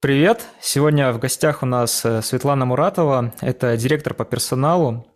[0.00, 0.42] Привет!
[0.60, 5.12] Сегодня в гостях у нас э, Светлана Муратова, это директор по персоналу.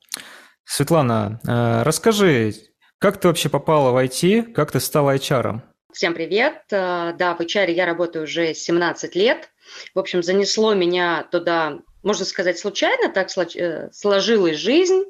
[0.64, 2.54] Светлана, э, расскажи,
[2.98, 5.60] как ты вообще попала в IT, как ты стала HR?
[5.92, 6.64] Всем привет!
[6.72, 9.50] Э, да, в HR я работаю уже 17 лет.
[9.94, 15.04] В общем, занесло меня туда можно сказать, случайно так э, сложилась жизнь.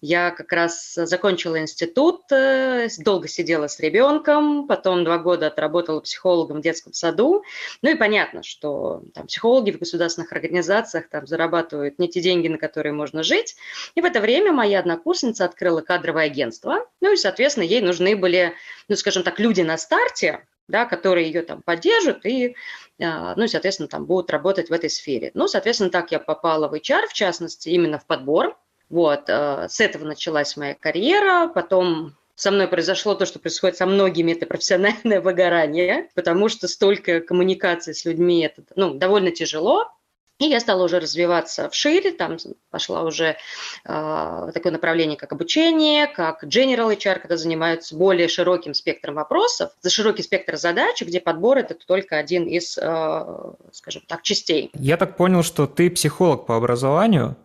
[0.00, 6.58] Я как раз закончила институт, э, долго сидела с ребенком, потом два года отработала психологом
[6.58, 7.42] в детском саду.
[7.82, 12.58] Ну и понятно, что там, психологи в государственных организациях там, зарабатывают не те деньги, на
[12.58, 13.56] которые можно жить.
[13.94, 16.86] И в это время моя однокурсница открыла кадровое агентство.
[17.00, 18.54] Ну и, соответственно, ей нужны были,
[18.88, 22.56] ну, скажем так, люди на старте, да, которые ее там поддержат и,
[23.00, 25.30] а, ну, соответственно, там будут работать в этой сфере.
[25.34, 28.56] Ну, соответственно, так я попала в HR, в частности, именно в подбор.
[28.88, 33.86] Вот, а, с этого началась моя карьера, потом со мной произошло то, что происходит со
[33.86, 39.90] многими, это профессиональное выгорание, потому что столько коммуникации с людьми, это ну, довольно тяжело,
[40.38, 42.36] и я стала уже развиваться в шире, там
[42.70, 43.36] пошла уже
[43.84, 49.88] э, такое направление, как обучение, как General HR, когда занимаются более широким спектром вопросов, за
[49.88, 53.24] широкий спектр задач, где подбор– это только один из, э,
[53.72, 54.70] скажем так, частей.
[54.74, 57.36] Я так понял, что ты психолог по образованию.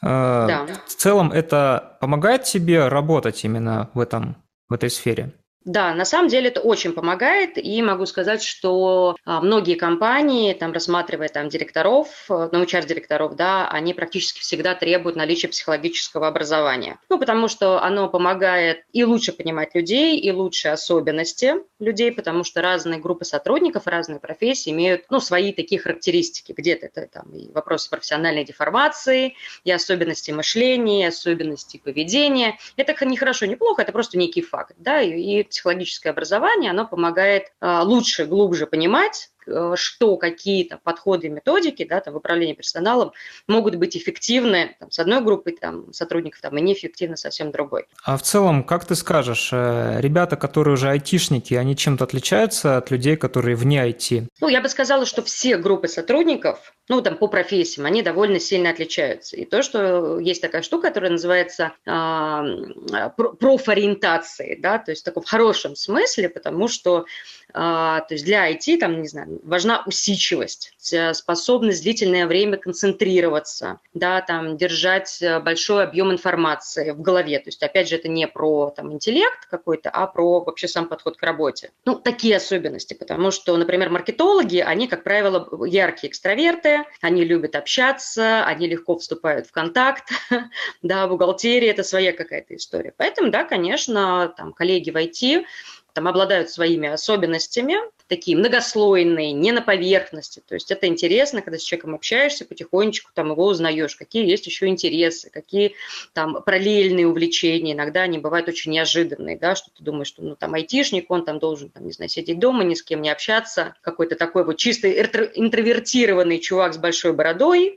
[0.00, 0.66] Э, да.
[0.86, 4.36] В целом это помогает тебе работать именно в, этом,
[4.68, 5.32] в этой сфере?
[5.68, 10.72] Да, на самом деле это очень помогает, и могу сказать, что а, многие компании, там,
[10.72, 16.98] рассматривая там, директоров, э, ну, HR-директоров, да, они практически всегда требуют наличия психологического образования.
[17.10, 22.62] Ну, потому что оно помогает и лучше понимать людей, и лучше особенности людей, потому что
[22.62, 26.54] разные группы сотрудников, разные профессии имеют, ну, свои такие характеристики.
[26.56, 32.56] Где-то это там и вопросы профессиональной деформации, и особенности мышления, и особенности поведения.
[32.78, 36.86] Это не хорошо, не плохо, это просто некий факт, да, и, и психологическое образование, оно
[36.86, 39.30] помогает а, лучше, глубже понимать,
[39.76, 43.12] что какие-то подходы и методики да, там, в управлении персоналом
[43.46, 47.86] могут быть эффективны там, с одной группой там, сотрудников там, и неэффективны совсем другой.
[48.04, 52.90] А в целом, как ты скажешь, э, ребята, которые уже айтишники, они чем-то отличаются от
[52.90, 54.28] людей, которые вне IT?
[54.40, 58.70] Ну, я бы сказала, что все группы сотрудников, ну, там, по профессиям, они довольно сильно
[58.70, 59.36] отличаются.
[59.36, 65.24] И то, что есть такая штука, которая называется э, профориентацией, да, то есть в таком
[65.24, 71.14] хорошем смысле, потому что а, то есть для IT, там, не знаю, важна усидчивость, э,
[71.14, 77.38] способность длительное время концентрироваться, да, там, держать э, большой объем информации в голове.
[77.38, 81.16] То есть, опять же, это не про там, интеллект какой-то, а про вообще сам подход
[81.16, 81.70] к работе.
[81.86, 88.44] Ну, такие особенности, потому что, например, маркетологи, они, как правило, яркие экстраверты, они любят общаться,
[88.44, 90.10] они легко вступают в контакт,
[90.82, 92.92] да, бухгалтерия– это своя какая-то история.
[92.96, 95.44] Поэтому, да, конечно, там, коллеги в IT–
[95.98, 97.74] там обладают своими особенностями,
[98.06, 100.40] такие многослойные, не на поверхности.
[100.46, 104.68] То есть это интересно, когда с человеком общаешься, потихонечку там его узнаешь, какие есть еще
[104.68, 105.74] интересы, какие
[106.12, 107.72] там параллельные увлечения.
[107.72, 111.40] Иногда они бывают очень неожиданные, да, что ты думаешь, что ну там айтишник, он там
[111.40, 114.88] должен, там, не знаю, сидеть дома, ни с кем не общаться, какой-то такой вот чисто
[114.88, 117.76] интровертированный чувак с большой бородой,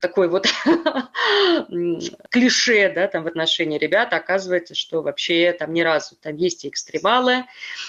[0.00, 0.46] такой вот
[2.30, 6.68] клише, да, там в отношении ребят, оказывается, что вообще там ни разу, там есть и
[6.68, 7.44] экстремалы,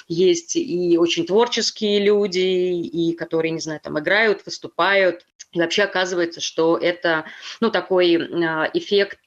[0.08, 6.42] есть и очень творческие люди, и которые, не знаю, там играют, выступают, и вообще оказывается,
[6.42, 7.26] что это
[7.60, 9.20] ну, такой а, эффект,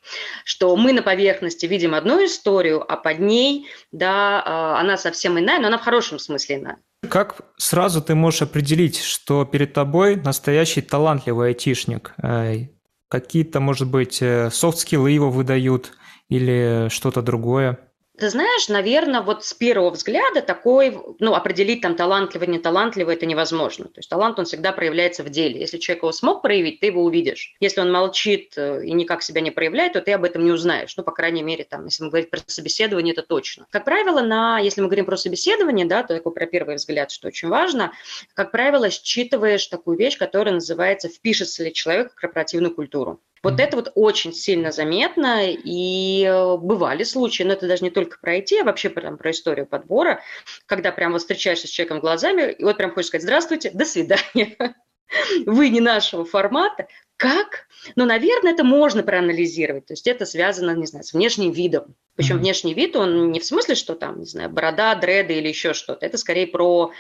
[0.44, 5.58] что мы на поверхности видим одну историю, а под ней да, а, она совсем иная,
[5.58, 6.78] но она в хорошем смысле иная.
[7.08, 12.14] Как сразу ты можешь определить, что перед тобой настоящий талантливый айтишник?
[12.22, 12.68] Э,
[13.08, 15.92] какие-то, может быть, э, софт-скиллы его выдают
[16.28, 17.91] или что-то другое?
[18.18, 23.24] Ты знаешь, наверное, вот с первого взгляда такой, ну, определить там талантливый, не талантливый, это
[23.24, 23.86] невозможно.
[23.86, 25.58] То есть талант, он всегда проявляется в деле.
[25.58, 27.56] Если человек его смог проявить, ты его увидишь.
[27.58, 30.94] Если он молчит э, и никак себя не проявляет, то ты об этом не узнаешь.
[30.98, 33.66] Ну, по крайней мере, там, если мы говорим про собеседование, это точно.
[33.70, 37.28] Как правило, на, если мы говорим про собеседование, да, то такой про первый взгляд, что
[37.28, 37.92] очень важно,
[38.34, 43.20] как правило, считываешь такую вещь, которая называется «впишется ли человек в корпоративную культуру».
[43.42, 48.18] Вот это вот очень сильно заметно, и э, бывали случаи, но это даже не только
[48.20, 50.20] про IT, а вообще прям про историю подбора,
[50.66, 54.76] когда прям вот встречаешься с человеком глазами, и вот прям хочешь сказать «Здравствуйте, до свидания».
[55.46, 56.86] Вы не нашего формата,
[57.22, 57.68] как?
[57.94, 59.86] Ну, наверное, это можно проанализировать.
[59.86, 61.94] То есть это связано, не знаю, с внешним видом.
[62.14, 62.40] Причем mm-hmm.
[62.40, 66.04] внешний вид, он не в смысле, что там, не знаю, борода, дреды или еще что-то.
[66.04, 66.92] Это скорее про,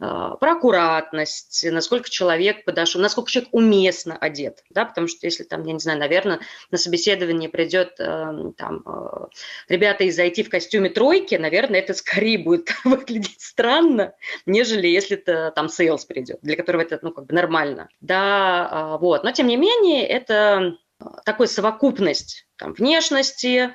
[0.00, 0.04] э,
[0.40, 4.64] про аккуратность, насколько человек подошел, насколько человек уместно одет.
[4.70, 4.84] Да?
[4.84, 6.40] Потому что если там, я не знаю, наверное,
[6.72, 9.26] на собеседование придет э, там э,
[9.68, 14.14] ребята из IT в костюме тройки, наверное, это скорее будет выглядеть странно,
[14.46, 17.88] нежели если это там sales придет, для которого это, ну, как бы нормально.
[18.00, 19.22] Да, э, вот.
[19.22, 20.78] Но, тем не менее, это
[21.24, 23.74] такой совокупность там, внешности,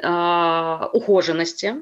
[0.00, 1.74] э, ухоженности,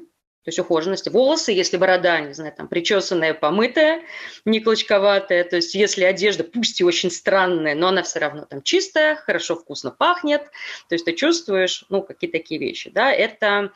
[0.45, 1.09] то есть ухоженности.
[1.09, 4.03] Волосы, если борода, не знаю, там, причесанная, помытая,
[4.45, 8.61] не клочковатая, то есть если одежда, пусть и очень странная, но она все равно там
[8.61, 10.43] чистая, хорошо, вкусно пахнет,
[10.87, 13.71] то есть ты чувствуешь, ну, какие такие вещи, да, это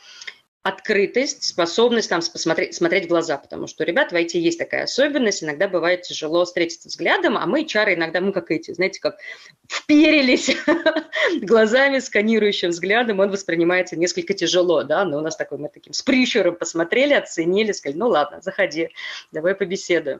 [0.62, 5.42] открытость, способность там посмотреть, смотреть в глаза, потому что ребят в IT есть такая особенность,
[5.42, 9.20] иногда бывает тяжело встретиться взглядом, а мы, чары, иногда мы как эти, знаете, как
[9.72, 10.58] вперились
[11.42, 16.02] глазами, сканирующим взглядом, он воспринимается несколько тяжело, да, но у нас такой, мы таким с
[16.02, 18.90] прищуром посмотрели, оценили, сказали, ну ладно, заходи,
[19.32, 20.20] давай побеседуем.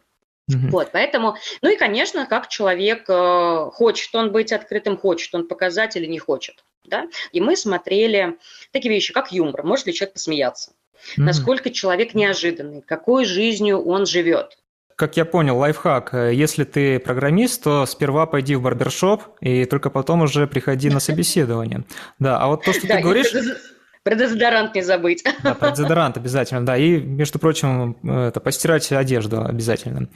[0.50, 0.70] Mm-hmm.
[0.72, 5.96] Вот, поэтому, ну и, конечно, как человек, э, хочет он быть открытым, хочет он показать
[5.96, 6.64] или не хочет.
[6.86, 7.08] Да?
[7.32, 8.38] И мы смотрели
[8.72, 11.24] такие вещи, как юмор, может ли человек посмеяться, mm-hmm.
[11.24, 14.58] насколько человек неожиданный, какой жизнью он живет.
[14.96, 16.14] Как я понял, лайфхак.
[16.14, 21.86] Если ты программист, то сперва пойди в барбершоп, и только потом уже приходи на собеседование.
[22.20, 23.34] Да, а вот то, что ты говоришь...
[24.10, 25.24] Про дезодорант не забыть.
[25.44, 26.76] Да, про дезодорант обязательно, да.
[26.78, 30.10] И, между прочим, это постирать одежду обязательно.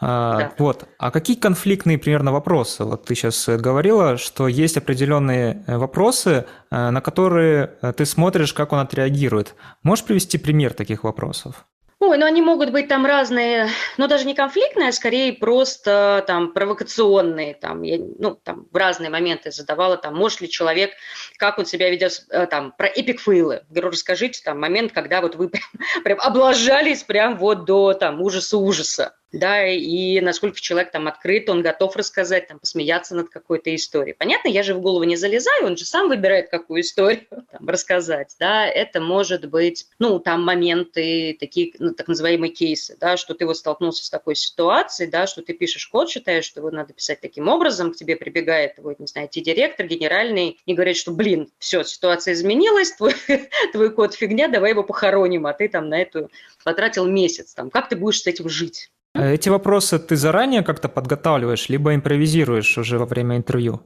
[0.00, 0.52] А, да.
[0.58, 0.88] Вот.
[0.98, 2.84] А какие конфликтные примерно вопросы?
[2.84, 8.78] Вот ты сейчас говорила, что есть определенные вопросы, э, на которые ты смотришь, как он
[8.78, 9.54] отреагирует.
[9.82, 11.66] Можешь привести пример таких вопросов?
[12.00, 16.52] Ой, ну они могут быть там разные, ну даже не конфликтные, а скорее просто там
[16.52, 20.90] провокационные, там, я, ну там в разные моменты задавала, там, может ли человек,
[21.38, 23.62] как он себя ведет, э, там, про эпик-фейлы.
[23.70, 29.14] Говорю, расскажите там момент, когда вот вы прям, прям облажались прям вот до там ужаса-ужаса
[29.34, 34.14] да, и насколько человек там открыт, он готов рассказать, там, посмеяться над какой-то историей.
[34.14, 38.34] Понятно, я же в голову не залезаю, он же сам выбирает, какую историю там, рассказать,
[38.38, 43.46] да, это может быть, ну, там моменты, такие, ну, так называемые кейсы, да, что ты
[43.46, 47.20] вот столкнулся с такой ситуацией, да, что ты пишешь код, считаешь, что его надо писать
[47.20, 51.84] таким образом, к тебе прибегает, вот, не знаю, директор генеральный и говорит, что, блин, все,
[51.84, 53.14] ситуация изменилась, твой,
[53.72, 56.30] твой код фигня, давай его похороним, а ты там на эту
[56.64, 58.90] потратил месяц, там, как ты будешь с этим жить?
[59.14, 63.80] Эти вопросы ты заранее как-то подготавливаешь, либо импровизируешь уже во время интервью?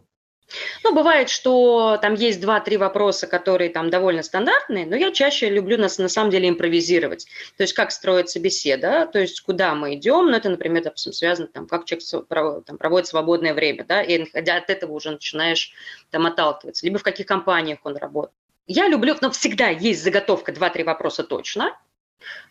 [0.83, 5.77] Ну, бывает, что там есть два-три вопроса, которые там довольно стандартные, но я чаще люблю
[5.77, 7.27] нас на самом деле импровизировать.
[7.59, 11.49] То есть как строится беседа, то есть куда мы идем, ну, это, например, допустим, связано,
[11.49, 15.73] там, как человек там, проводит свободное время, да, и от этого уже начинаешь
[16.11, 18.33] там отталкиваться, либо в каких компаниях он работает.
[18.67, 21.77] Я люблю, но всегда есть заготовка два-три вопроса точно,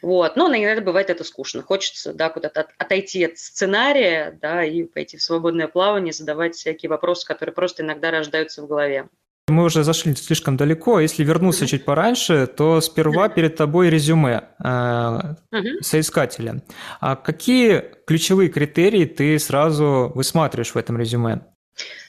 [0.02, 0.36] вот.
[0.36, 1.62] Но иногда бывает это скучно.
[1.62, 7.26] Хочется да, куда-то отойти от сценария да, и пойти в свободное плавание, задавать всякие вопросы,
[7.26, 9.10] которые просто иногда рождаются в голове.
[9.50, 11.00] Мы уже зашли слишком далеко.
[11.00, 11.70] Если вернуться mm-hmm.
[11.70, 13.34] чуть пораньше, то сперва mm-hmm.
[13.34, 15.82] перед тобой резюме э, mm-hmm.
[15.82, 16.62] соискателя.
[17.00, 21.46] А какие ключевые критерии ты сразу высматриваешь в этом резюме?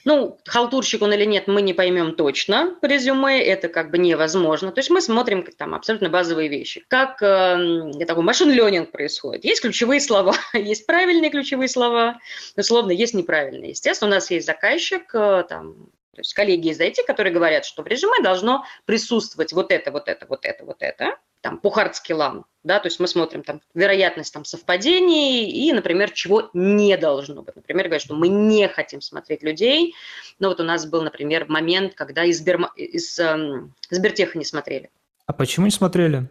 [0.05, 4.71] Ну, халтурщик он или нет, мы не поймем точно по резюме, это как бы невозможно.
[4.71, 6.83] То есть мы смотрим там абсолютно базовые вещи.
[6.87, 9.43] Как э, такой machine learning происходит.
[9.43, 12.19] Есть ключевые слова, есть правильные ключевые слова,
[12.55, 13.71] условно, есть неправильные.
[13.71, 15.89] Естественно, у нас есть заказчик, э, там,
[16.19, 20.09] то есть коллеги из IT, которые говорят, что в резюме должно присутствовать вот это, вот
[20.09, 24.33] это, вот это, вот это там, по хардскиллам, да, то есть мы смотрим там вероятность
[24.33, 27.55] там совпадений и, например, чего не должно быть.
[27.55, 29.95] Например, говорят, что мы не хотим смотреть людей,
[30.39, 34.89] но вот у нас был, например, момент, когда из, Берма, из эм, Сбертеха не смотрели.
[35.25, 36.27] А почему не смотрели?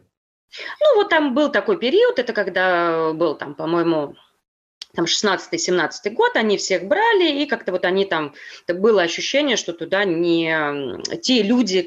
[0.81, 4.17] Ну, вот там был такой период, это когда был там, по-моему,
[4.95, 8.35] там 16-17 год, они всех брали, и как-то вот они там,
[8.67, 11.87] было ощущение, что туда не те люди,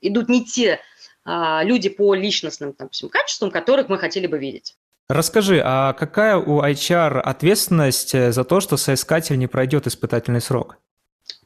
[0.00, 0.80] идут не те
[1.24, 4.76] а, люди по личностным там, качествам, которых мы хотели бы видеть.
[5.08, 10.76] Расскажи, а какая у HR ответственность э, за то, что соискатель не пройдет испытательный срок?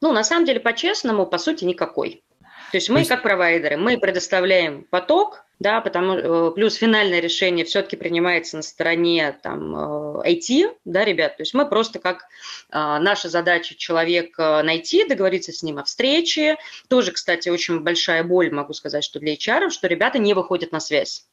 [0.01, 2.23] Ну, на самом деле, по-честному, по сути, никакой.
[2.73, 3.09] То есть мы, есть...
[3.11, 9.37] как провайдеры, мы предоставляем поток, да, потому э, плюс финальное решение все-таки принимается на стороне
[9.43, 9.75] там
[10.21, 12.25] IT, э, да, ребят, то есть мы просто как
[12.71, 18.51] а, наша задача человека найти, договориться с ним о встрече, тоже, кстати, очень большая боль,
[18.51, 21.27] могу сказать, что для HR, что ребята не выходят на связь.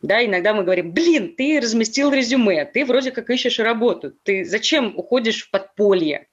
[0.00, 4.94] Да, иногда мы говорим, блин, ты разместил резюме, ты вроде как ищешь работу, ты зачем
[4.96, 6.29] уходишь в подполье?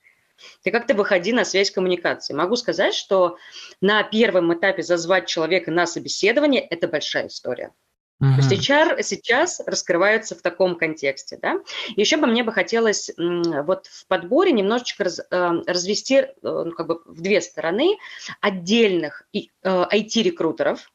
[0.63, 2.34] Ты как-то выходи на связь коммуникации.
[2.34, 3.38] Могу сказать, что
[3.82, 7.72] на первом этапе зазвать человека на собеседование– это большая история.
[8.22, 8.36] Uh-huh.
[8.36, 11.38] То есть HR сейчас раскрывается в таком контексте.
[11.39, 11.60] Да?
[11.96, 16.88] Еще бы мне бы хотелось вот в подборе немножечко раз, э, развести э, ну, как
[16.88, 17.98] бы в две стороны
[18.41, 19.27] отдельных
[19.63, 20.89] IT-рекрутеров,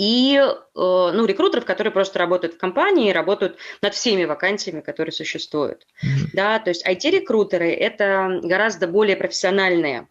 [0.00, 0.40] и
[0.74, 5.86] ну, рекрутеров, которые просто работают в компании и работают над всеми вакансиями, которые существуют.
[6.02, 6.26] Mm-hmm.
[6.32, 10.08] Да, то есть IT-рекрутеры– это гораздо более профессиональные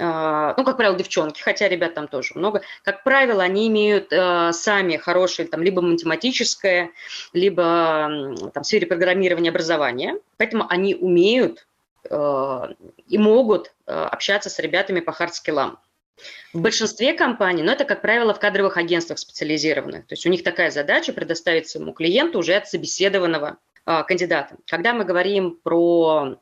[0.00, 4.52] а, ну, как правило, девчонки, хотя ребят там тоже много, как правило, они имеют э,
[4.52, 6.92] сами хорошее там либо математическое,
[7.32, 11.66] либо там, в сфере программирования образования, поэтому они умеют
[12.08, 12.60] э,
[13.08, 15.78] и могут э, общаться с ребятами по hard skill ам.
[16.52, 20.06] В большинстве компаний, но это, как правило, в кадровых агентствах специализированных.
[20.06, 24.56] То есть у них такая задача предоставить своему клиенту уже от собеседованного э, кандидата.
[24.66, 26.38] Когда мы говорим про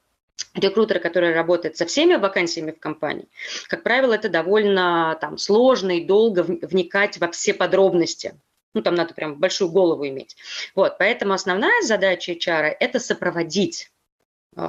[0.54, 3.28] рекрутеры, которые работают со всеми вакансиями в компании,
[3.68, 8.38] как правило, это довольно там, сложно и долго вникать во все подробности.
[8.74, 10.36] Ну, там надо прям большую голову иметь.
[10.74, 13.90] Вот, поэтому основная задача HR– это сопроводить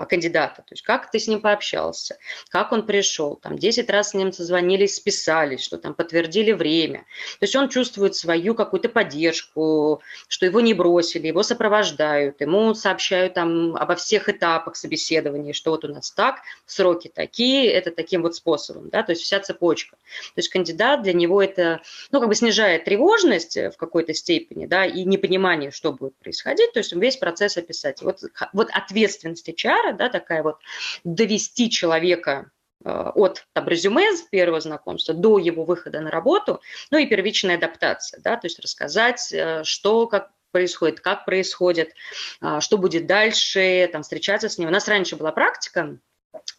[0.09, 2.17] кандидата, то есть как ты с ним пообщался,
[2.49, 6.99] как он пришел, там 10 раз с ним созвонились, списались, что там подтвердили время.
[7.39, 13.35] То есть он чувствует свою какую-то поддержку, что его не бросили, его сопровождают, ему сообщают
[13.35, 18.35] там обо всех этапах собеседования, что вот у нас так, сроки такие, это таким вот
[18.35, 19.95] способом, да, то есть вся цепочка.
[20.35, 24.85] То есть кандидат для него это, ну, как бы снижает тревожность в какой-то степени, да,
[24.85, 28.01] и непонимание, что будет происходить, то есть весь процесс описать.
[28.01, 28.19] Вот,
[28.53, 30.57] вот ответственность HR пиара, да, такая вот,
[31.03, 32.51] довести человека
[32.83, 37.57] э, от там, резюме с первого знакомства до его выхода на работу, ну и первичная
[37.57, 41.93] адаптация, да, то есть рассказать, э, что, как происходит, как происходит,
[42.41, 44.69] э, что будет дальше, там, встречаться с ним.
[44.69, 45.97] У нас раньше была практика,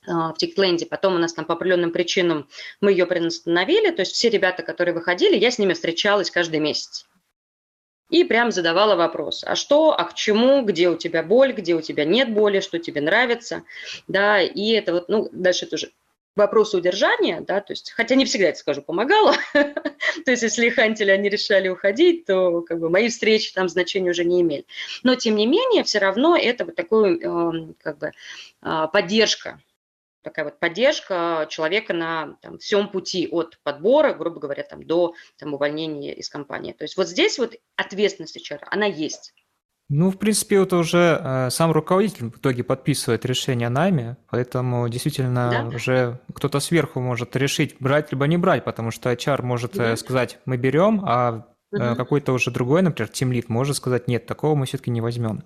[0.06, 2.48] в Тиктленде, потом у нас там по определенным причинам
[2.80, 7.07] мы ее приостановили, то есть все ребята, которые выходили, я с ними встречалась каждый месяц
[8.10, 11.80] и прям задавала вопрос, а что, а к чему, где у тебя боль, где у
[11.80, 13.62] тебя нет боли, что тебе нравится,
[14.06, 15.90] да, и это вот, ну, дальше тоже
[16.38, 21.10] вопрос удержания, да, то есть, хотя не всегда, это скажу, помогало, то есть, если хантели,
[21.10, 24.64] они решали уходить, то, как бы, мои встречи там значения уже не имели.
[25.02, 28.12] Но, тем не менее, все равно это вот такой, эм, как бы,
[28.62, 29.60] а, поддержка,
[30.22, 35.54] такая вот поддержка человека на там, всем пути от подбора, грубо говоря, там, до там,
[35.54, 36.72] увольнения из компании.
[36.72, 39.34] То есть вот здесь вот ответственность HR, она есть.
[39.90, 44.86] Ну, в принципе, это уже э, сам руководитель в итоге подписывает решение о найме, поэтому
[44.90, 45.74] действительно да?
[45.74, 49.92] уже кто-то сверху может решить, брать либо не брать, потому что HR может да.
[49.92, 51.96] э, сказать, мы берем, а угу.
[51.96, 55.42] какой-то уже другой, например, тимлит может сказать, нет, такого мы все-таки не возьмем.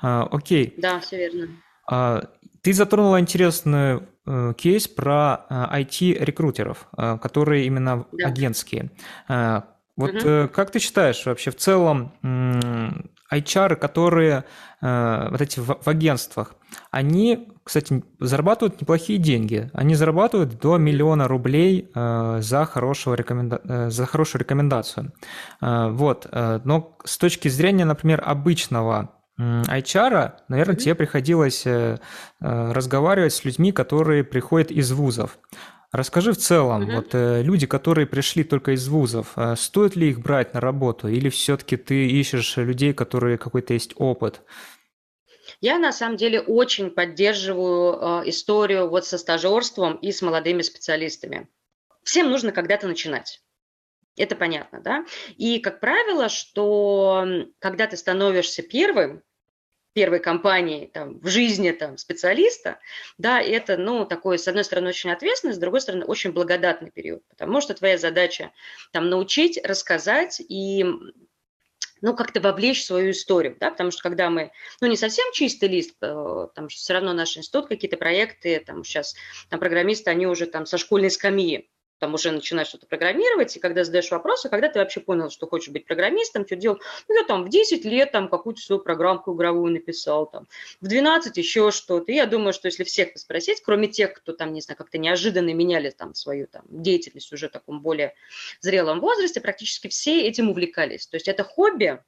[0.00, 0.72] А, окей.
[0.78, 1.48] Да, все верно.
[1.86, 2.22] А,
[2.66, 8.26] ты затронула интересный э, кейс про э, IT-рекрутеров, э, которые именно да.
[8.26, 8.90] агентские.
[9.28, 9.60] Э,
[9.96, 10.28] вот угу.
[10.28, 14.46] э, как ты считаешь вообще в целом э, HR, которые
[14.82, 16.56] э, вот эти в, в агентствах,
[16.90, 19.70] они, кстати, зарабатывают неплохие деньги.
[19.72, 23.60] Они зарабатывают до миллиона рублей э, за, хорошего рекоменда...
[23.62, 25.12] э, за хорошую рекомендацию.
[25.60, 26.26] Э, вот.
[26.32, 30.78] Э, но с точки зрения, например, обычного HR, наверное, mm-hmm.
[30.78, 31.98] тебе приходилось э,
[32.40, 35.38] э, разговаривать с людьми, которые приходят из вузов.
[35.92, 36.94] Расскажи в целом, mm-hmm.
[36.96, 41.28] вот э, люди, которые пришли только из вузов, стоит ли их брать на работу, или
[41.28, 44.42] все-таки ты ищешь людей, которые какой-то есть опыт?
[45.60, 51.48] Я на самом деле очень поддерживаю э, историю вот со стажерством и с молодыми специалистами.
[52.02, 53.40] Всем нужно когда-то начинать.
[54.16, 55.04] Это понятно, да?
[55.36, 57.26] И, как правило, что
[57.58, 59.22] когда ты становишься первым,
[59.92, 62.78] первой компании там, в жизни там, специалиста,
[63.16, 67.22] да, это, ну, такой, с одной стороны, очень ответственный, с другой стороны, очень благодатный период,
[67.28, 68.52] потому что твоя задача
[68.92, 70.84] там научить, рассказать и
[72.02, 75.70] ну, как-то вовлечь в свою историю, да, потому что когда мы, ну, не совсем чистый
[75.70, 79.14] лист, э, там все равно наш институт, какие-то проекты, там сейчас,
[79.48, 83.84] там программисты, они уже там со школьной скамьи, там уже начинаешь что-то программировать, и когда
[83.84, 87.44] задаешь вопросы, когда ты вообще понял, что хочешь быть программистом, что делал, ну, я там
[87.44, 90.46] в 10 лет там какую-то свою программку игровую написал, там,
[90.80, 92.12] в 12 еще что-то.
[92.12, 95.54] И я думаю, что если всех спросить, кроме тех, кто там, не знаю, как-то неожиданно
[95.54, 98.14] меняли там свою там деятельность уже в таком более
[98.60, 101.06] зрелом возрасте, практически все этим увлекались.
[101.06, 102.02] То есть это хобби,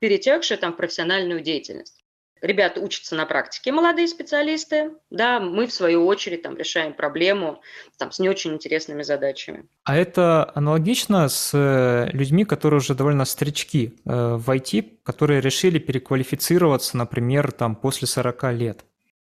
[0.00, 2.01] перетекшее там в профессиональную деятельность
[2.42, 7.62] ребята учатся на практике, молодые специалисты, да, мы в свою очередь там решаем проблему
[7.98, 9.64] там с не очень интересными задачами.
[9.84, 15.78] А это аналогично с э, людьми, которые уже довольно старички э, в IT, которые решили
[15.78, 18.84] переквалифицироваться, например, там после 40 лет?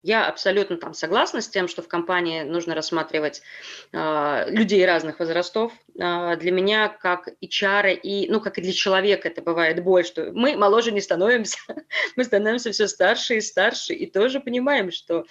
[0.06, 3.42] Я абсолютно там согласна с тем, что в компании нужно рассматривать
[3.92, 5.74] э, людей разных возрастов.
[6.00, 10.32] Э, для меня, как HR, и, ну, как и для человека, это бывает боль, что
[10.32, 11.58] мы моложе не становимся,
[12.16, 15.26] мы становимся все старше и старше, и тоже понимаем, что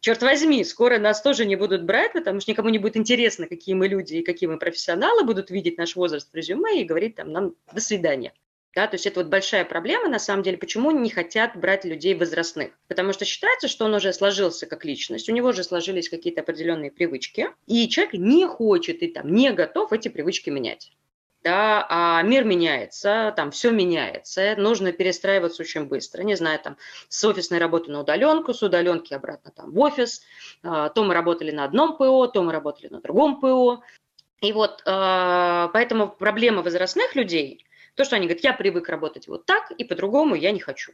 [0.00, 3.74] черт возьми, скоро нас тоже не будут брать, потому что никому не будет интересно, какие
[3.74, 7.32] мы люди и какие мы профессионалы, будут видеть наш возраст в резюме и говорить там
[7.32, 8.34] нам «до свидания».
[8.74, 12.14] Да, то есть это вот большая проблема, на самом деле, почему не хотят брать людей
[12.14, 12.70] возрастных.
[12.88, 16.90] Потому что считается, что он уже сложился как личность, у него уже сложились какие-то определенные
[16.90, 20.90] привычки, и человек не хочет и там не готов эти привычки менять.
[21.44, 26.22] Да, а мир меняется, там все меняется, нужно перестраиваться очень быстро.
[26.22, 26.76] Не знаю, там
[27.08, 30.22] с офисной работы на удаленку, с удаленки обратно там в офис.
[30.62, 33.82] А, то мы работали на одном ПО, то мы работали на другом ПО.
[34.40, 39.46] И вот а, поэтому проблема возрастных людей– то, что они говорят, я привык работать вот
[39.46, 40.92] так, и по-другому я не хочу.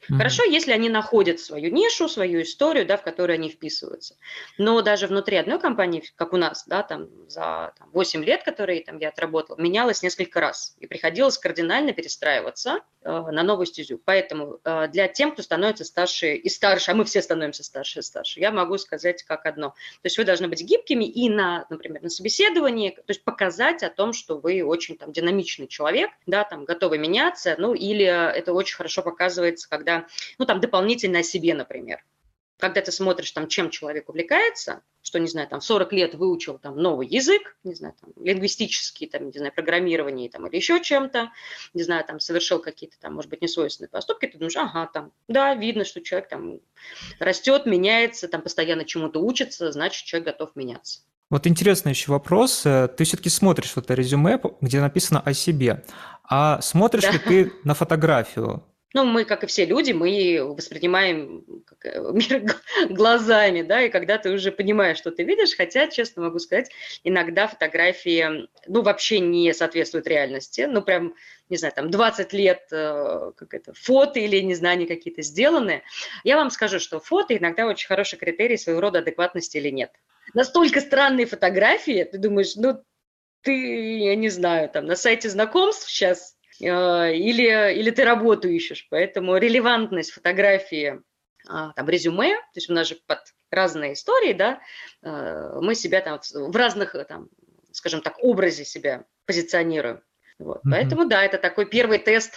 [0.00, 0.16] Mm-hmm.
[0.16, 4.16] Хорошо, если они находят свою нишу, свою историю, да, в которую они вписываются.
[4.56, 8.82] Но даже внутри одной компании, как у нас, да, там за там, 8 лет, которые
[8.84, 10.76] там я отработала, менялось несколько раз.
[10.78, 14.00] И приходилось кардинально перестраиваться э, на новую стезю.
[14.02, 18.02] Поэтому э, для тем, кто становится старше и старше, а мы все становимся старше и
[18.02, 19.70] старше, я могу сказать как одно.
[19.70, 23.90] То есть вы должны быть гибкими и на, например, на собеседовании, то есть показать о
[23.90, 28.76] том, что вы очень там динамичный человек, да, там готовы меняться, ну или это очень
[28.76, 30.06] хорошо показывается, когда когда,
[30.38, 32.04] ну, там, дополнительно о себе, например.
[32.58, 36.76] Когда ты смотришь, там, чем человек увлекается, что, не знаю, там, 40 лет выучил там
[36.76, 41.30] новый язык, не знаю, там, лингвистический, там, не знаю, программирование там, или еще чем-то,
[41.72, 45.54] не знаю, там, совершил какие-то там, может быть, несвойственные поступки, ты думаешь, ага, там, да,
[45.54, 46.58] видно, что человек там
[47.20, 51.00] растет, меняется, там, постоянно чему-то учится, значит, человек готов меняться.
[51.30, 52.62] Вот интересный еще вопрос.
[52.62, 55.84] Ты все-таки смотришь вот это резюме, где написано о себе,
[56.24, 57.12] а смотришь да.
[57.12, 58.64] ли ты на фотографию?
[58.94, 61.44] Ну, мы, как и все люди, мы воспринимаем
[61.84, 62.56] э, мир
[62.88, 66.70] глазами, да, и когда ты уже понимаешь, что ты видишь, хотя, честно могу сказать,
[67.04, 71.14] иногда фотографии, ну, вообще не соответствуют реальности, ну, прям,
[71.50, 75.82] не знаю, там 20 лет, э, как это, фото или, не знаю, они какие-то сделаны.
[76.24, 79.92] Я вам скажу, что фото иногда очень хороший критерий своего рода адекватности или нет.
[80.32, 82.82] Настолько странные фотографии, ты думаешь, ну,
[83.42, 88.86] ты, я не знаю, там, на сайте знакомств сейчас или, или ты работу ищешь.
[88.90, 91.00] Поэтому релевантность фотографии,
[91.48, 94.60] а, там, резюме, то есть у нас же под разные истории, да,
[95.02, 97.28] э, мы себя там в разных, там,
[97.72, 100.02] скажем так, образе себя позиционируем.
[100.38, 100.58] Вот.
[100.58, 100.70] Mm-hmm.
[100.70, 102.34] Поэтому, да, это такой первый тест.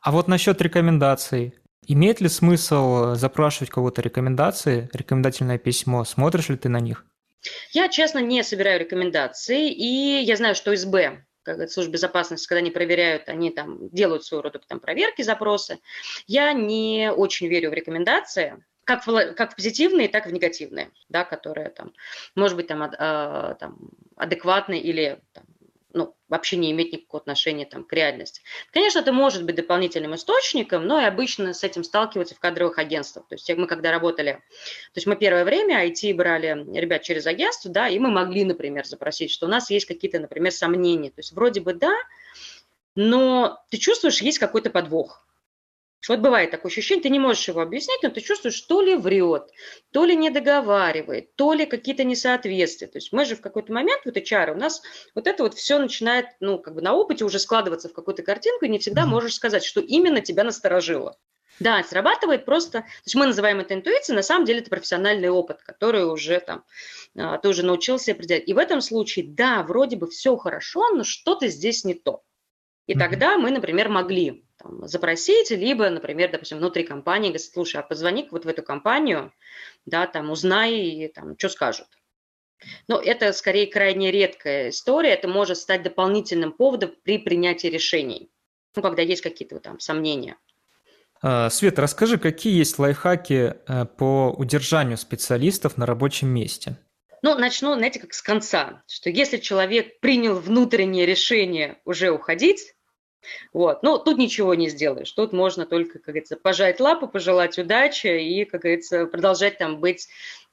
[0.00, 1.54] А вот насчет рекомендаций.
[1.86, 6.04] Имеет ли смысл запрашивать кого-то рекомендации, рекомендательное письмо?
[6.04, 7.06] Смотришь ли ты на них?
[7.72, 11.24] Я, честно, не собираю рекомендации, и я знаю, что СБ
[11.56, 15.78] как служб безопасности, когда они проверяют, они там делают своего рода там проверки, запросы.
[16.26, 20.90] Я не очень верю в рекомендации, как в, как в позитивные, так и в негативные,
[21.08, 21.92] да, которые там,
[22.34, 25.44] может быть, там, а, там адекватные или там,
[26.28, 28.42] вообще не иметь никакого отношения там, к реальности.
[28.70, 33.26] Конечно, это может быть дополнительным источником, но и обычно с этим сталкиваются в кадровых агентствах.
[33.28, 37.70] То есть мы когда работали, то есть мы первое время IT брали ребят через агентство,
[37.70, 41.10] да, и мы могли, например, запросить, что у нас есть какие-то, например, сомнения.
[41.10, 41.94] То есть вроде бы да,
[42.94, 45.27] но ты чувствуешь, есть какой-то подвох.
[46.06, 49.50] Вот бывает такое ощущение, ты не можешь его объяснить, но ты чувствуешь, то ли врет,
[49.92, 52.88] то ли не договаривает, то ли какие-то несоответствия.
[52.88, 54.80] То есть мы же в какой-то момент, вот HR, у нас
[55.14, 58.64] вот это вот все начинает, ну, как бы на опыте уже складываться в какую-то картинку,
[58.64, 61.18] и не всегда можешь сказать, что именно тебя насторожило.
[61.60, 65.60] Да, срабатывает просто, то есть мы называем это интуицией, на самом деле это профессиональный опыт,
[65.64, 66.64] который уже там,
[67.16, 68.48] а, ты уже научился определять.
[68.48, 72.22] И в этом случае, да, вроде бы все хорошо, но что-то здесь не то.
[72.86, 77.82] И тогда мы, например, могли там, запросить, либо, например, допустим, внутри компании говорить, слушай, а
[77.82, 79.32] позвони вот в эту компанию,
[79.86, 81.86] да, там, узнай, и, там, что скажут.
[82.88, 88.30] Но это скорее крайне редкая история, это может стать дополнительным поводом при принятии решений,
[88.74, 90.36] ну, когда есть какие-то там сомнения.
[91.20, 96.76] А, Света, расскажи, какие есть лайфхаки э, по удержанию специалистов на рабочем месте?
[97.22, 102.74] Ну, начну, знаете, как с конца, что если человек принял внутреннее решение уже уходить,
[103.52, 103.82] вот.
[103.82, 105.10] Ну, тут ничего не сделаешь.
[105.12, 110.08] Тут можно только, как говорится, пожать лапу, пожелать удачи и, как говорится, продолжать там быть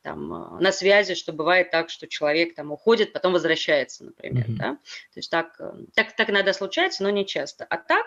[0.06, 4.46] там, э, на связи, что бывает так, что человек там уходит, потом возвращается, например.
[4.46, 4.58] Mm-hmm.
[4.58, 4.72] Да?
[4.76, 7.66] То есть так, э, так, так иногда случается, но не часто.
[7.66, 8.06] А так,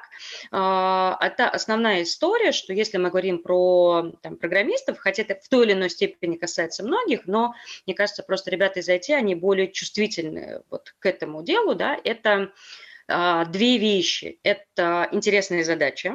[0.53, 5.67] э, это основная история, что если мы говорим про там, программистов, хотя это в той
[5.67, 7.55] или иной степени касается многих, но
[7.85, 12.31] мне кажется, просто ребята из IT, они более чувствительны вот к этому делу, да, это
[12.33, 12.51] а,
[13.09, 14.39] две вещи.
[14.43, 16.13] Это интересные задачи,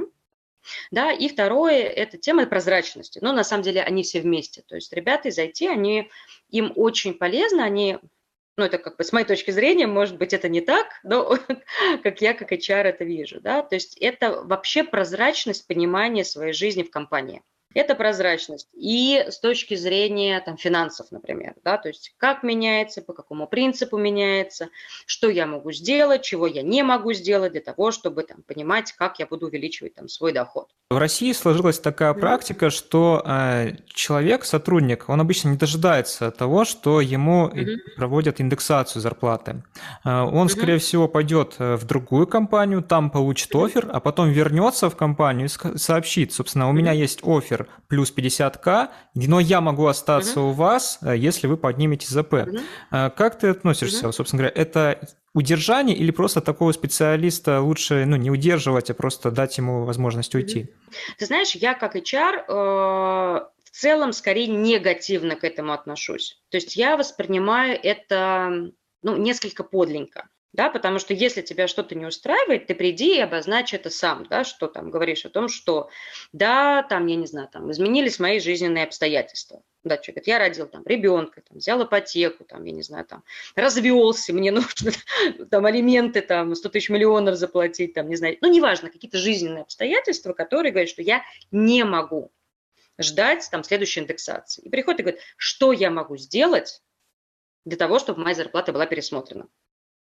[0.92, 3.20] Да, и второе– это тема прозрачности.
[3.22, 4.62] Но на самом деле они все вместе.
[4.62, 6.10] То есть ребята из IT, они,
[6.50, 8.00] им очень полезно, они
[8.56, 11.38] ну, это как бы с моей точки зрения, может быть, это не так, но
[12.04, 16.84] как я, как HR это вижу, да, то есть это вообще прозрачность понимания своей жизни
[16.84, 17.42] в компании.
[17.74, 18.68] Это прозрачность.
[18.74, 23.98] И с точки зрения там, финансов, например, да, то есть как меняется, по какому принципу
[23.98, 24.70] меняется,
[25.06, 29.20] что я могу сделать, чего я не могу сделать для того, чтобы там, понимать, как
[29.20, 30.70] я буду увеличивать там, свой доход.
[30.90, 37.02] В России сложилась такая практика, что э, человек, сотрудник, он обычно не дожидается того, что
[37.02, 37.78] ему mm-hmm.
[37.96, 39.64] проводят индексацию зарплаты.
[40.06, 40.50] Э, он, mm-hmm.
[40.50, 43.66] скорее всего, пойдет э, в другую компанию, там получит mm-hmm.
[43.66, 48.90] офер, а потом вернется в компанию и сообщит, собственно, у меня есть офер плюс 50к,
[49.16, 50.50] но я могу остаться mm-hmm.
[50.50, 52.34] у вас, э, если вы поднимете ЗП.
[52.34, 53.12] Mm-hmm.
[53.16, 54.12] Как ты относишься, mm-hmm.
[54.12, 55.00] собственно говоря, это
[55.34, 60.70] удержание или просто такого специалиста лучше ну, не удерживать, а просто дать ему возможность уйти?
[61.18, 62.54] Ты знаешь, я как HR э,
[63.64, 66.42] в целом скорее негативно к этому отношусь.
[66.50, 68.72] То есть я воспринимаю это
[69.02, 73.74] ну, несколько подленько да, потому что если тебя что-то не устраивает, ты приди и обозначь
[73.74, 75.90] это сам, да, что там говоришь о том, что
[76.32, 79.64] да, там, я не знаю, там изменились мои жизненные обстоятельства.
[79.84, 83.24] Да, человек говорит, я родил там ребенка, там, взял ипотеку, там, я не знаю, там,
[83.56, 84.92] развелся, мне нужно
[85.50, 90.34] там алименты, там, 100 тысяч миллионов заплатить, там, не знаю, ну, неважно, какие-то жизненные обстоятельства,
[90.34, 92.32] которые говорят, что я не могу
[93.00, 94.62] ждать там следующей индексации.
[94.62, 96.84] И приходит и говорит, что я могу сделать
[97.66, 99.48] для того, чтобы моя зарплата была пересмотрена.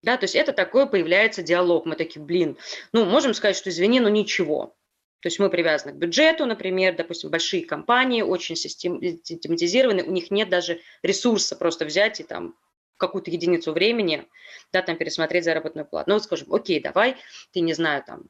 [0.02, 1.86] Да, то есть это такой появляется диалог.
[1.86, 2.56] Мы такие, блин,
[2.92, 4.76] ну, можем сказать, что извини, но ничего.
[5.20, 10.48] То есть мы привязаны к бюджету, например, допустим, большие компании очень систематизированы, у них нет
[10.48, 12.54] даже ресурса просто взять и там
[12.96, 14.28] какую-то единицу времени,
[14.72, 16.10] да, там пересмотреть заработную плату.
[16.10, 17.16] Ну, вот скажем, окей, давай,
[17.52, 18.24] ты не знаю, там,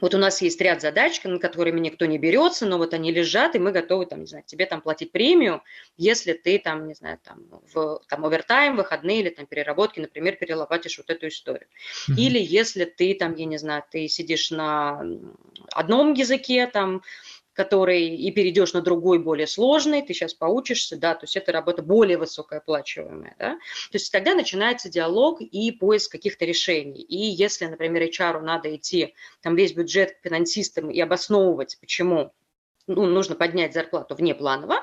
[0.00, 3.54] вот у нас есть ряд задач, на которыми никто не берется, но вот они лежат,
[3.54, 5.62] и мы готовы, там, не знаю, тебе там платить премию,
[5.96, 10.98] если ты там, не знаю, там, в там, овертайм, выходные или там переработки, например, перелопатишь
[10.98, 11.68] вот эту историю.
[12.08, 12.14] Mm-hmm.
[12.16, 15.04] Или если ты там, я не знаю, ты сидишь на
[15.72, 17.02] одном языке, там,
[17.54, 21.82] который и перейдешь на другой более сложный, ты сейчас поучишься, да, то есть это работа
[21.82, 27.00] более высокооплачиваемая, да, то есть тогда начинается диалог и поиск каких-то решений.
[27.02, 32.32] И если, например, HR надо идти там весь бюджет к финансистам и обосновывать, почему
[32.86, 34.76] ну, нужно поднять зарплату внепланово,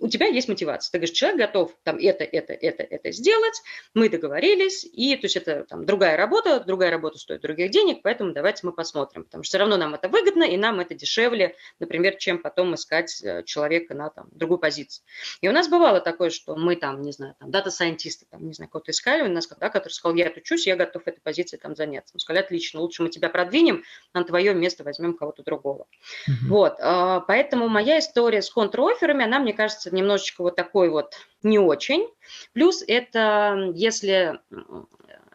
[0.00, 0.90] у тебя есть мотивация.
[0.92, 3.60] Ты говоришь, человек готов там это, это, это, это сделать,
[3.94, 8.32] мы договорились, и то есть это там другая работа, другая работа стоит других денег, поэтому
[8.32, 12.16] давайте мы посмотрим, потому что все равно нам это выгодно, и нам это дешевле, например,
[12.16, 15.04] чем потом искать э, человека на там другую позицию.
[15.40, 18.70] И у нас бывало такое, что мы там, не знаю, там дата-сайентисты, там, не знаю,
[18.70, 22.14] кого-то искали, у нас когда, который сказал, я отучусь, я готов этой позиции там заняться.
[22.14, 25.86] Мы сказали, отлично, лучше мы тебя продвинем, на твое место возьмем кого-то другого.
[26.28, 26.48] Mm-hmm.
[26.48, 31.14] Вот, а, поэтому моя история с контроферами, она, мне кажется, кажется, немножечко вот такой вот
[31.42, 32.08] не очень.
[32.52, 34.40] Плюс это, если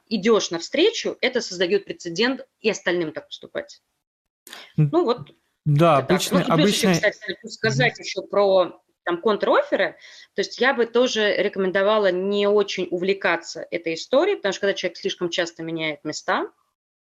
[0.07, 3.81] идешь навстречу, это создает прецедент и остальным так поступать.
[4.75, 5.31] Ну вот.
[5.65, 6.43] Да, обычно...
[6.47, 6.89] Ну, обычно...
[6.89, 9.97] еще, кстати, сказать еще про там контроферы,
[10.35, 14.97] то есть я бы тоже рекомендовала не очень увлекаться этой историей, потому что когда человек
[14.97, 16.51] слишком часто меняет места,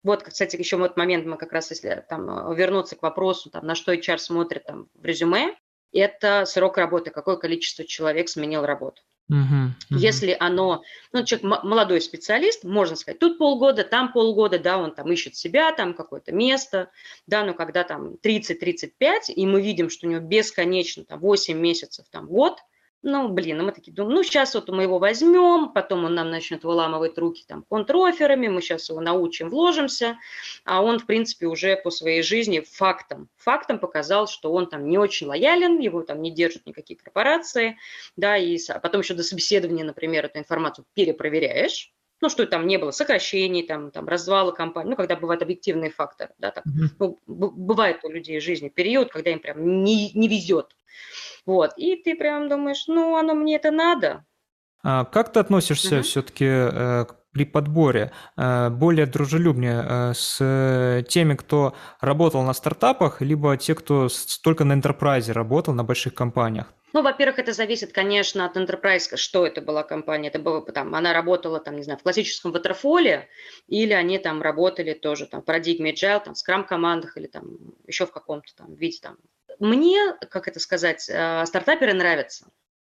[0.03, 3.75] вот, кстати, еще вот момент, мы как раз, если там вернуться к вопросу, там, на
[3.75, 5.55] что HR смотрит там, в резюме,
[5.99, 9.01] это срок работы, какое количество человек сменил работу.
[9.31, 9.97] Uh-huh, uh-huh.
[9.97, 15.09] Если оно, ну, человек молодой специалист, можно сказать, тут полгода, там полгода, да, он там
[15.09, 16.91] ищет себя, там какое-то место,
[17.27, 18.91] да, но когда там 30-35,
[19.33, 22.59] и мы видим, что у него бесконечно там 8 месяцев, там год,
[23.03, 26.29] ну, блин, ну мы такие думаем, ну, сейчас вот мы его возьмем, потом он нам
[26.29, 30.19] начнет выламывать руки там контроферами, мы сейчас его научим, вложимся,
[30.65, 34.97] а он, в принципе, уже по своей жизни фактом, фактом показал, что он там не
[34.97, 37.77] очень лоялен, его там не держат никакие корпорации,
[38.15, 42.91] да, и потом еще до собеседования, например, эту информацию перепроверяешь, ну, что там не было
[42.91, 46.63] сокращений, там, там развала компании, ну, когда бывают объективные факторы, да, так,
[46.99, 50.75] ну, бывает у людей в жизни период, когда им прям не, не везет,
[51.45, 54.25] вот, и ты прям думаешь, ну, оно мне это надо.
[54.83, 56.03] А как ты относишься угу.
[56.03, 63.57] все-таки э, при подборе э, более дружелюбнее э, с теми, кто работал на стартапах, либо
[63.57, 64.07] те, кто
[64.43, 66.73] только на enterprise работал, на больших компаниях?
[66.93, 70.27] Ну, во-первых, это зависит, конечно, от enterprise, что это была компания.
[70.27, 73.29] Это было там, она работала там, не знаю, в классическом ватерфоле,
[73.67, 77.45] или они там работали тоже там в парадигме agile, там, в скрам-командах, или там
[77.87, 79.15] еще в каком-то там виде там
[79.61, 82.47] мне, как это сказать, э, стартаперы нравятся.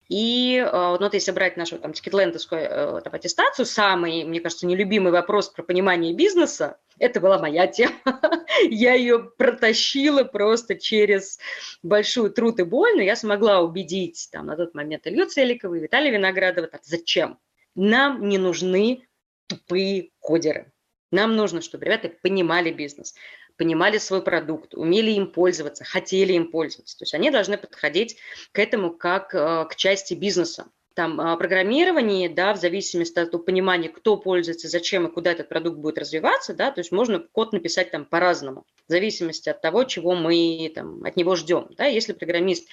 [0.08, 4.66] И э, ну, вот если брать нашу там тикетлендовскую э, там, аттестацию, самый, мне кажется,
[4.66, 7.94] нелюбимый вопрос про понимание бизнеса, Это была моя тема.
[8.62, 11.38] Я ее протащила просто через
[11.82, 15.80] большую труд и боль, но я смогла убедить там на тот момент Илью Целикова и
[15.80, 17.38] Виталия Виноградова, так, зачем?
[17.76, 19.06] Нам не нужны
[19.46, 20.72] тупые кодеры.
[21.12, 23.14] Нам нужно, чтобы ребята понимали бизнес,
[23.60, 26.96] понимали свой продукт, умели им пользоваться, хотели им пользоваться.
[26.96, 28.16] То есть они должны подходить
[28.52, 33.90] к этому как э, к части бизнеса там, а, программировании, да, в зависимости от понимания,
[33.90, 37.90] кто пользуется, зачем и куда этот продукт будет развиваться, да, то есть можно код написать
[37.90, 41.68] там по-разному, в зависимости от того, чего мы там, от него ждем.
[41.76, 41.84] Да.
[41.84, 42.66] Если программист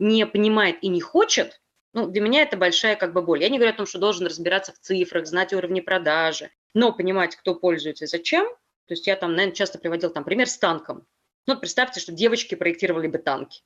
[0.00, 1.60] не понимает и не хочет,
[1.92, 3.42] ну, для меня это большая как бы боль.
[3.42, 7.36] Я не говорю о том, что должен разбираться в цифрах, знать уровни продажи, но понимать,
[7.36, 8.46] кто пользуется и зачем.
[8.92, 11.06] То есть я там, наверное, часто приводил там пример с танком.
[11.46, 13.62] Ну, представьте, что девочки проектировали бы танки.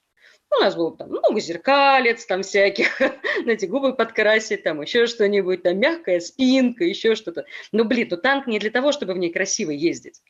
[0.57, 3.01] У нас было там много зеркалец, там всяких,
[3.43, 7.45] знаете, губы подкрасить, там еще что-нибудь, там мягкая спинка, еще что-то.
[7.73, 10.23] Но, блин, ну танк не для того, чтобы в ней красиво ездить.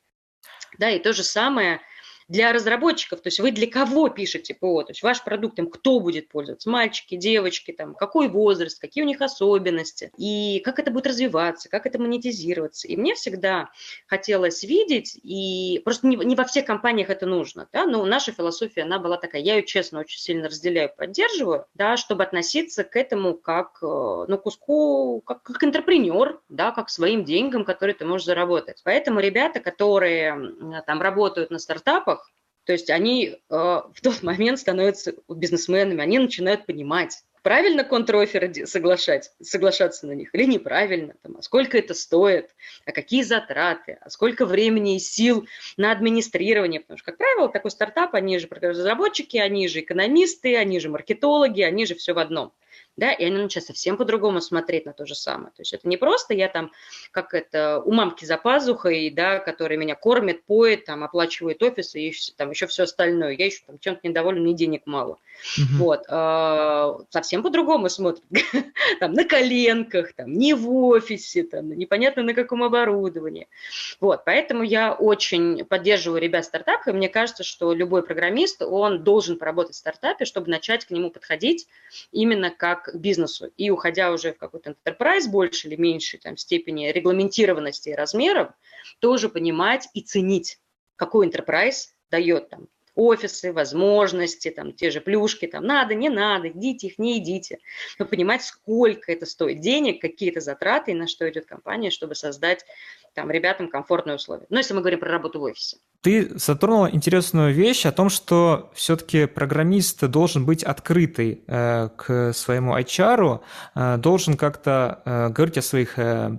[0.78, 1.82] Да, и то же самое–
[2.29, 6.01] для разработчиков, то есть вы для кого пишете ПО, то есть ваш продукт, им кто
[6.01, 11.07] будет пользоваться, мальчики, девочки, там, какой возраст, какие у них особенности, и как это будет
[11.07, 12.89] развиваться, как это монетизироваться.
[12.89, 13.71] И мне всегда
[14.07, 18.83] хотелось видеть, и просто не, не во всех компаниях это нужно, да, но наша философия,
[18.83, 23.35] она была такая, я ее честно очень сильно разделяю, поддерживаю, да, чтобы относиться к этому
[23.35, 23.87] как, э,
[24.29, 28.81] ну, куску, как, как интерпренер, да, как своим деньгам, которые ты можешь заработать.
[28.85, 32.15] Поэтому ребята, которые там работают на стартапах,
[32.66, 39.31] то есть они э, в тот момент становятся бизнесменами, они начинают понимать, правильно контроферы соглашать,
[39.40, 42.50] соглашаться на них или неправильно, там, а сколько это стоит,
[42.85, 46.81] а какие затраты, а сколько времени и сил на администрирование.
[46.81, 51.62] Потому что, как правило, такой стартап, они же разработчики, они же экономисты, они же маркетологи,
[51.62, 52.52] они же все в одном
[52.96, 55.50] да, и они начинают совсем по-другому смотреть на то же самое.
[55.50, 56.72] То есть это не просто я там,
[57.11, 62.12] как это, у мамки за пазухой, да, которая меня кормит, поет, там, оплачивает офис и
[62.37, 63.32] там еще все остальное.
[63.32, 65.18] Я еще там чем-то недоволен, мне денег мало.
[65.59, 65.85] Угу.
[65.85, 66.04] Вот.
[66.09, 68.24] А, совсем по-другому смотрят.
[69.00, 73.48] там, на коленках, там, не в офисе, там, непонятно на каком оборудовании.
[74.00, 74.24] Вот.
[74.24, 79.74] Поэтому я очень поддерживаю ребят стартапа, и мне кажется, что любой программист, он должен поработать
[79.74, 81.68] в стартапе, чтобы начать к нему подходить
[82.12, 83.51] именно как к бизнесу.
[83.57, 88.53] И уходя уже в какой-то enterprise больше или меньшей там, степени регламентированности и размеров,
[89.01, 90.61] тоже понимать и ценить,
[90.96, 96.88] какой enterprise дает там офисы, возможности, там, те же плюшки, там, надо, не надо, идите
[96.88, 97.59] их, не идите.
[97.98, 102.14] Но понимать, сколько это стоит денег, какие то затраты и на что идет компания, чтобы
[102.14, 102.64] создать
[103.14, 104.46] там, ребятам комфортные условия.
[104.48, 105.76] Ну, если мы говорим про работу в офисе.
[106.00, 112.76] Ты затронула интересную вещь о том, что все-таки программист должен быть открытый э, к своему
[112.78, 113.40] HR,
[113.74, 116.38] э, должен как-то э, говорить о своих э,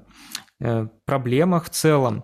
[0.59, 2.23] э, проблемах в целом.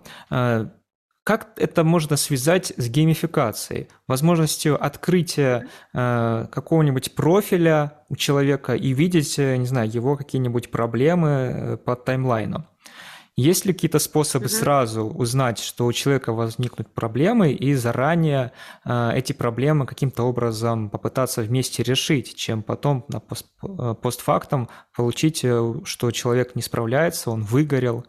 [1.24, 3.88] Как это можно связать с геймификацией?
[4.06, 11.28] Возможностью открытия э, какого-нибудь профиля у человека и видеть, э, не знаю, его какие-нибудь проблемы
[11.28, 12.66] э, по таймлайну.
[13.36, 14.52] Есть ли какие-то способы угу.
[14.52, 18.52] сразу узнать, что у человека возникнут проблемы, и заранее
[18.84, 25.38] э, эти проблемы каким-то образом попытаться вместе решить, чем потом на пост, э, постфактум получить,
[25.38, 28.04] что человек не справляется, он выгорел,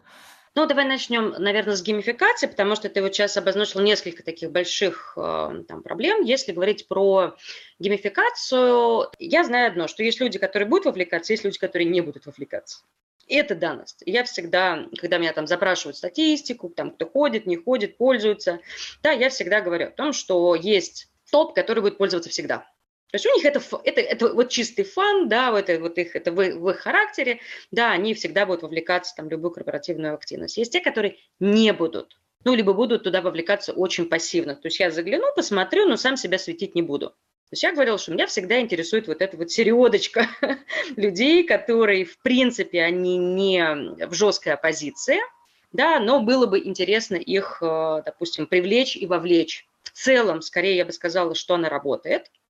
[0.56, 5.12] ну, давай начнем, наверное, с геймификации, потому что ты вот сейчас обозначил несколько таких больших
[5.14, 6.22] э, там, проблем.
[6.22, 7.36] Если говорить про
[7.78, 12.24] геймификацию, я знаю одно, что есть люди, которые будут вовлекаться, есть люди, которые не будут
[12.24, 12.78] вовлекаться.
[13.28, 14.02] Это данность.
[14.06, 18.60] Я всегда, когда меня там запрашивают статистику, там кто ходит, не ходит, пользуется,
[19.02, 22.66] да, я всегда говорю о том, что есть топ, который будет пользоваться всегда.
[23.16, 26.32] То есть у них это, это, это вот чистый фан, да, это, вот их, это
[26.32, 30.58] в, в их характере, да, они всегда будут вовлекаться там, в любую корпоративную активность.
[30.58, 34.54] Есть те, которые не будут, ну, либо будут туда вовлекаться очень пассивно.
[34.54, 37.08] То есть я загляну, посмотрю, но сам себя светить не буду.
[37.08, 40.28] То есть я говорила, что меня всегда интересует вот эта вот середочка
[40.96, 45.20] людей, которые, в принципе, они не в жесткой оппозиции,
[45.72, 49.66] да, но было бы интересно их, э, допустим, привлечь и вовлечь.
[49.84, 52.30] В целом, скорее, я бы сказала, что она работает–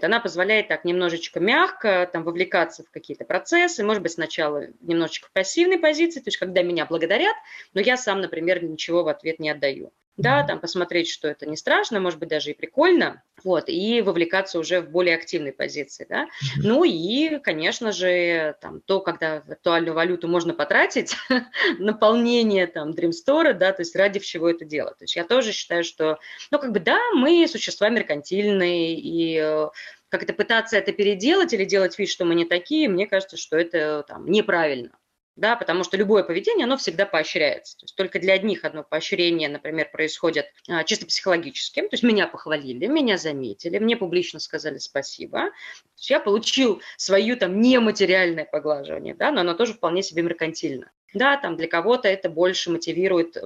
[0.00, 5.32] она позволяет так немножечко мягко там, вовлекаться в какие-то процессы, может быть, сначала немножечко в
[5.32, 7.36] пассивной позиции, то есть когда меня благодарят,
[7.72, 11.56] но я сам, например, ничего в ответ не отдаю да, там посмотреть, что это не
[11.56, 16.28] страшно, может быть, даже и прикольно, вот, и вовлекаться уже в более активной позиции, да.
[16.56, 21.16] Ну и, конечно же, там, то, когда виртуальную валюту можно потратить,
[21.78, 24.98] наполнение там Dream Store, да, то есть ради чего это делать.
[24.98, 26.18] То есть я тоже считаю, что,
[26.50, 29.68] ну, как бы, да, мы существа меркантильные, и э,
[30.08, 33.56] как это пытаться это переделать или делать вид, что мы не такие, мне кажется, что
[33.56, 34.90] это там неправильно.
[35.36, 37.76] Да, потому что любое поведение, оно всегда поощряется.
[37.78, 41.80] То есть только для одних одно поощрение, например, происходит а, чисто психологически.
[41.80, 45.38] То есть меня похвалили, меня заметили, мне публично сказали спасибо.
[45.38, 45.50] То
[45.96, 50.90] есть я получил свою там нематериальное поглаживание, да, но оно тоже вполне себе меркантильно.
[51.14, 53.36] Да, там для кого-то это больше мотивирует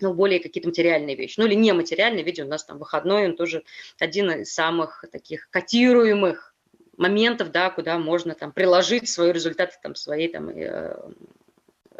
[0.00, 1.38] ну, более какие-то материальные вещи.
[1.38, 3.64] Ну, или нематериальные, видите, у нас там выходной, он тоже
[3.98, 6.51] один из самых таких котируемых
[6.96, 11.12] моментов, да, куда можно там приложить свои результаты там, своей там, э,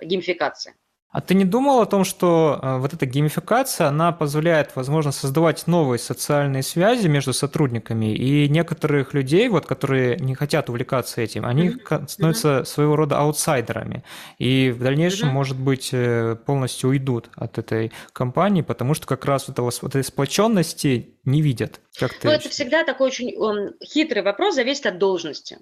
[0.01, 0.75] геймификации.
[1.13, 5.67] А ты не думал о том, что э, вот эта геймификация, она позволяет, возможно, создавать
[5.67, 11.69] новые социальные связи между сотрудниками, и некоторых людей, вот, которые не хотят увлекаться этим, они
[11.69, 12.09] mm-hmm.
[12.09, 12.65] становятся mm-hmm.
[12.65, 14.05] своего рода аутсайдерами,
[14.39, 15.33] и в дальнейшем, mm-hmm.
[15.33, 20.05] может быть, э, полностью уйдут от этой компании, потому что как раз этого, вот этой
[20.05, 21.81] сплоченности не видят.
[21.99, 25.59] Как ты ну, это всегда такой очень он, хитрый вопрос, зависит от должности.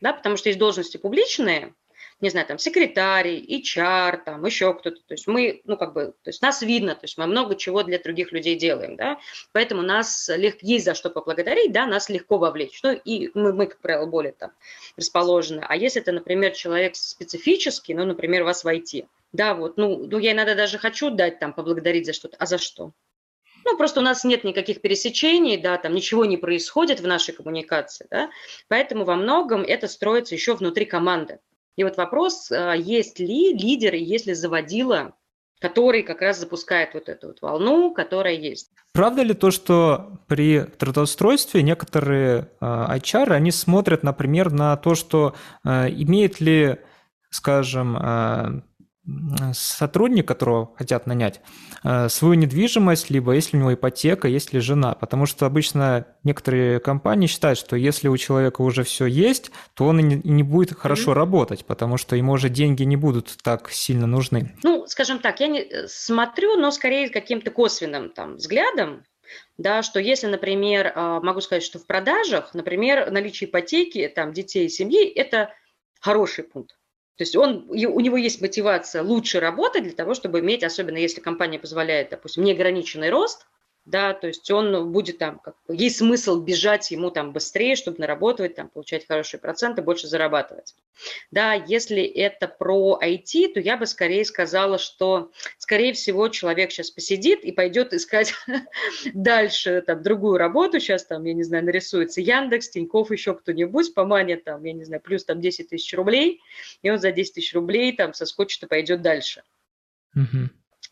[0.00, 1.74] Да, потому что есть должности публичные,
[2.20, 5.00] не знаю, там, секретарь, HR, там, еще кто-то.
[5.06, 7.82] То есть мы, ну, как бы, то есть нас видно, то есть мы много чего
[7.82, 9.18] для других людей делаем, да,
[9.52, 12.80] поэтому нас легко, есть за что поблагодарить, да, нас легко вовлечь.
[12.82, 14.50] Ну, и мы, мы как правило, более там
[14.96, 15.64] расположены.
[15.68, 20.18] А если это, например, человек специфический, ну, например, вас в IT, да, вот, ну, ну,
[20.18, 22.92] я иногда даже хочу дать там, поблагодарить за что-то, а за что?
[23.64, 28.06] Ну, просто у нас нет никаких пересечений, да, там ничего не происходит в нашей коммуникации,
[28.10, 28.30] да,
[28.68, 31.38] поэтому во многом это строится еще внутри команды.
[31.78, 35.14] И вот вопрос, а, есть ли лидер есть ли заводила,
[35.60, 38.72] который как раз запускает вот эту вот волну, которая есть.
[38.92, 45.36] Правда ли то, что при трудоустройстве некоторые а, HR, они смотрят, например, на то, что
[45.64, 46.78] а, имеет ли,
[47.30, 48.64] скажем,
[49.52, 51.40] сотрудник, которого хотят нанять,
[52.08, 54.94] свою недвижимость, либо если у него ипотека, есть ли жена.
[54.94, 60.00] Потому что обычно некоторые компании считают, что если у человека уже все есть, то он
[60.00, 61.14] и не будет хорошо mm-hmm.
[61.14, 64.56] работать, потому что ему уже деньги не будут так сильно нужны.
[64.62, 69.04] Ну, скажем так, я не э, смотрю, но скорее каким-то косвенным там взглядом,
[69.56, 74.66] да, что если, например, а, могу сказать, что в продажах, например, наличие ипотеки, там, детей
[74.66, 75.52] и семьи– это
[76.00, 76.77] хороший пункт.
[77.18, 81.20] То есть он, у него есть мотивация лучше работать для того, чтобы иметь, особенно если
[81.20, 83.46] компания позволяет, допустим, неограниченный рост–
[83.88, 88.54] да, то есть он будет там, как, есть смысл бежать ему там быстрее, чтобы наработать,
[88.54, 90.74] там, получать хорошие проценты, больше зарабатывать.
[91.30, 96.90] Да, если это про IT, то я бы скорее сказала, что, скорее всего, человек сейчас
[96.90, 98.34] посидит и пойдет искать
[99.14, 104.04] дальше там другую работу, сейчас там, я не знаю, нарисуется Яндекс, Тиньков, еще кто-нибудь, по
[104.04, 106.42] мане там, я не знаю, плюс там 10 тысяч рублей,
[106.82, 109.42] и он за 10 тысяч рублей там соскочит и пойдет дальше.
[110.14, 110.48] Uh-huh.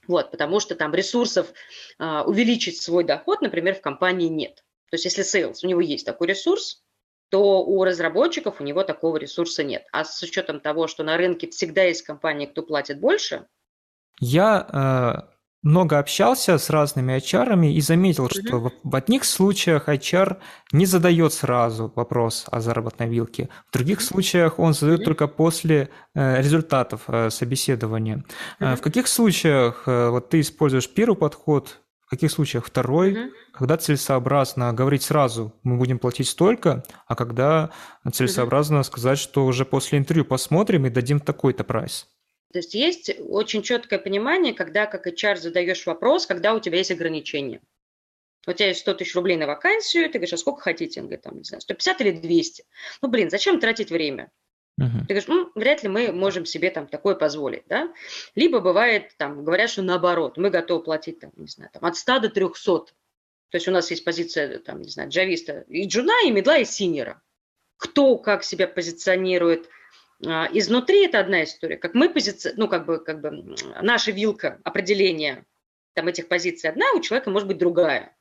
[0.08, 1.52] Вот, потому что там ресурсов
[1.98, 4.64] а, увеличить свой доход, например, в компании нет.
[4.90, 6.84] То есть если sales, у него есть такой ресурс,
[7.28, 9.84] то у разработчиков у него такого ресурса нет.
[9.92, 13.46] А с учетом того, что на рынке всегда есть компании, кто платит больше.
[14.20, 15.35] Я э,
[15.66, 20.36] много общался с разными HR и заметил, что в, в одних случаях HR
[20.70, 24.02] не задает сразу вопрос о заработной вилке, в других mm-hmm.
[24.02, 25.04] случаях он задает mm-hmm.
[25.04, 28.24] только после э, результатов э, собеседования.
[28.60, 28.76] Mm-hmm.
[28.76, 34.72] в каких случаях э, вот ты используешь первый подход, в каких случаях второй, когда целесообразно
[34.72, 37.70] говорить сразу, мы будем платить столько, а когда
[38.12, 42.06] целесообразно сказать, что уже после интервью посмотрим и дадим такой-то прайс?
[42.52, 46.90] То есть есть очень четкое понимание, когда как HR задаешь вопрос, когда у тебя есть
[46.90, 47.60] ограничения.
[48.46, 51.00] У тебя есть 100 тысяч рублей на вакансию, ты говоришь, а сколько хотите?
[51.00, 52.64] Он говорит, там, не знаю, 150 или 200.
[53.02, 54.30] Ну, блин, зачем тратить время?
[54.80, 55.00] Uh-huh.
[55.00, 57.92] Ты говоришь, ну, вряд ли мы можем себе там такое позволить, да?
[58.34, 62.20] Либо бывает, там, говорят, что наоборот, мы готовы платить, там, не знаю, там, от 100
[62.20, 62.62] до 300.
[62.62, 62.92] То
[63.52, 67.22] есть у нас есть позиция, там, не знаю, джависта и джуна, и медла, и синера.
[67.78, 69.68] Кто как себя позиционирует,
[70.20, 75.44] изнутри это одна история, как мы позиция, ну как бы, как бы наша вилка определения
[75.94, 78.16] там этих позиций одна, у человека может быть другая.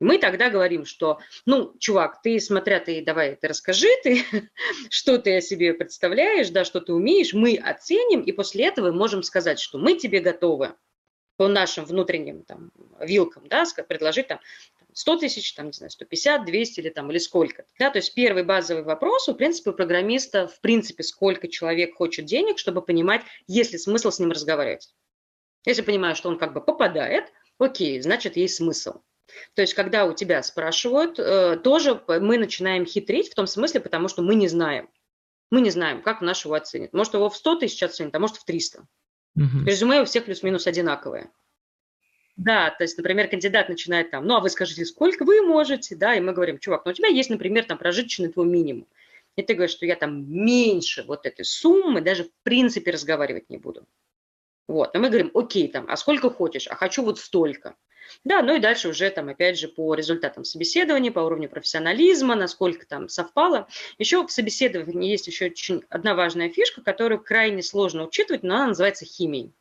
[0.00, 4.24] Мы тогда говорим, что, ну, чувак, ты, смотря ты, давай, ты расскажи, ты,
[4.90, 9.24] что ты о себе представляешь, да, что ты умеешь, мы оценим, и после этого можем
[9.24, 10.74] сказать, что мы тебе готовы
[11.36, 12.70] по нашим внутренним там,
[13.00, 14.40] вилкам, да, предложить там
[14.98, 17.64] 100 тысяч, там, не знаю, 150, 200 или там, или сколько.
[17.78, 22.24] Да, то есть первый базовый вопрос, в принципе, у программиста, в принципе, сколько человек хочет
[22.24, 24.92] денег, чтобы понимать, есть ли смысл с ним разговаривать.
[25.64, 28.94] Если понимаю, что он как бы попадает, окей, значит, есть смысл.
[29.54, 34.08] То есть, когда у тебя спрашивают, э, тоже мы начинаем хитрить в том смысле, потому
[34.08, 34.88] что мы не знаем.
[35.52, 36.92] Мы не знаем, как наш его оценит.
[36.92, 38.80] Может, его в 100 тысяч оценит, а может, в 300.
[38.80, 39.64] Угу.
[39.64, 41.30] Резюме у всех плюс-минус одинаковое.
[42.38, 46.14] Да, то есть, например, кандидат начинает там, ну, а вы скажите, сколько вы можете, да,
[46.14, 48.86] и мы говорим, чувак, ну, у тебя есть, например, там, прожиточный твой минимум.
[49.36, 53.58] и ты говоришь, что я там меньше вот этой суммы даже в принципе разговаривать не
[53.58, 53.86] буду.
[54.68, 57.76] Вот, но мы говорим, окей, там, а сколько хочешь, а хочу вот столько.
[58.24, 62.86] Да, ну и дальше уже там, опять же, по результатам собеседования, по уровню профессионализма, насколько
[62.86, 63.68] там совпало.
[63.98, 68.66] Еще в собеседовании есть еще очень одна важная фишка, которую крайне сложно учитывать, но она
[68.68, 69.52] называется химией.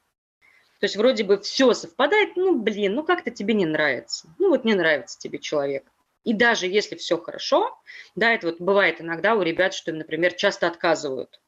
[0.79, 4.29] То есть вроде бы все совпадает, ну, блин, ну как-то тебе не нравится.
[4.39, 5.85] Ну вот не нравится тебе человек.
[6.23, 7.79] И даже если все хорошо,
[8.15, 11.39] да, это вот бывает иногда у ребят, что им, например, часто отказывают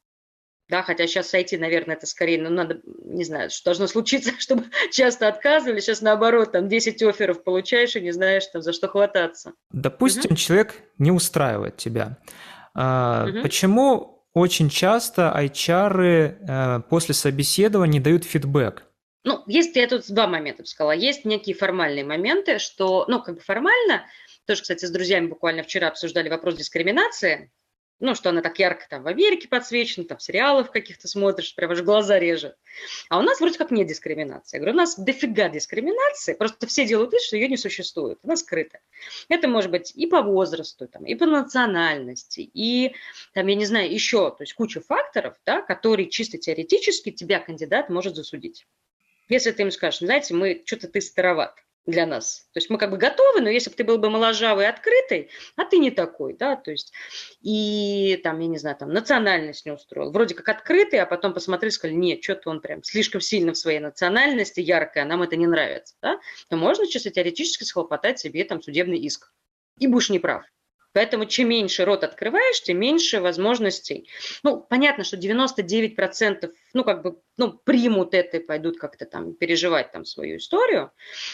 [0.69, 4.65] да, хотя сейчас сойти, наверное, это скорее, ну, надо, не знаю, что должно случиться, чтобы
[4.91, 9.53] часто отказывали, сейчас наоборот, там 10 офферов получаешь и не знаешь, там, за что хвататься.
[9.71, 10.35] Допустим, угу.
[10.35, 12.17] человек не устраивает тебя.
[12.75, 13.41] А, угу.
[13.41, 18.85] Почему очень часто HR а, после собеседования дают фидбэк?
[19.29, 20.91] Ну, есть, я тут два момента сказала.
[20.91, 24.07] Есть некие формальные моменты, что, ну, как бы формально,
[24.47, 27.51] тоже, кстати, с друзьями буквально вчера обсуждали вопрос дискриминации,
[27.99, 31.83] ну, что она так ярко там в Америке подсвечена, там сериалов каких-то смотришь, прям аж
[31.83, 32.55] глаза режет.
[33.07, 34.57] А у нас вроде как нет дискриминации.
[34.57, 38.35] Я говорю, у нас дофига дискриминации, просто все делают вид, что ее не существует, она
[38.35, 38.79] скрыта.
[39.27, 42.95] Это может быть и по возрасту, там, и по национальности, и,
[43.35, 47.89] там, я не знаю, еще, то есть куча факторов, да, которые чисто теоретически тебя кандидат
[47.89, 48.65] может засудить.
[49.29, 51.55] Если ты ему скажешь, знаете, мы, что-то ты староват,
[51.89, 52.47] для нас.
[52.53, 55.65] То есть мы как бы готовы, но если бы ты был бы моложавый открытый, а
[55.65, 56.93] ты не такой, да, то есть
[57.41, 60.11] и там, я не знаю, там национальность не устроил.
[60.11, 63.79] Вроде как открытый, а потом посмотрели, сказали, нет, что-то он прям слишком сильно в своей
[63.79, 66.19] национальности, яркая, нам это не нравится, да,
[66.49, 69.31] то можно чисто теоретически схлопотать себе там судебный иск.
[69.77, 70.43] И будешь неправ.
[70.93, 74.09] Поэтому чем меньше рот открываешь, тем меньше возможностей.
[74.43, 79.91] Ну, понятно, что 99% ну, как бы, ну, примут это и пойдут как-то там переживать
[79.91, 80.91] там свою историю.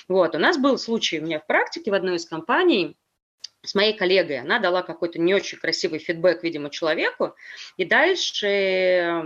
[0.07, 2.97] Вот, у нас был случай у меня в практике в одной из компаний,
[3.63, 4.39] с моей коллегой.
[4.39, 7.35] Она дала какой-то не очень красивый фидбэк, видимо, человеку.
[7.77, 9.23] И дальше,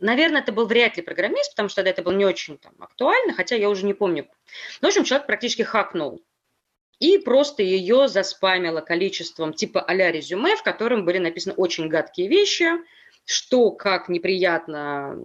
[0.00, 3.32] наверное, это был вряд ли программист, потому что тогда это было не очень там, актуально,
[3.34, 4.26] хотя я уже не помню.
[4.80, 6.22] Ну, в общем, человек практически хакнул
[7.02, 12.68] и просто ее заспамило количеством типа а-ля резюме, в котором были написаны очень гадкие вещи,
[13.24, 15.18] что, как неприятно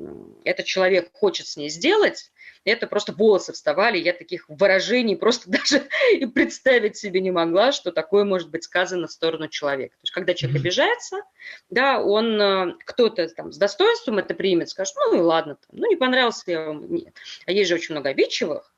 [0.43, 2.31] этот человек хочет с ней сделать,
[2.63, 7.91] это просто волосы вставали, я таких выражений просто даже и представить себе не могла, что
[7.91, 9.95] такое может быть сказано в сторону человека.
[9.97, 11.17] То есть, когда человек обижается,
[11.69, 15.87] да, он, э, кто-то там с достоинством это примет, скажет, ну и ладно, там, ну
[15.87, 17.13] не понравился я вам, нет.
[17.45, 18.73] А есть же очень много обидчивых,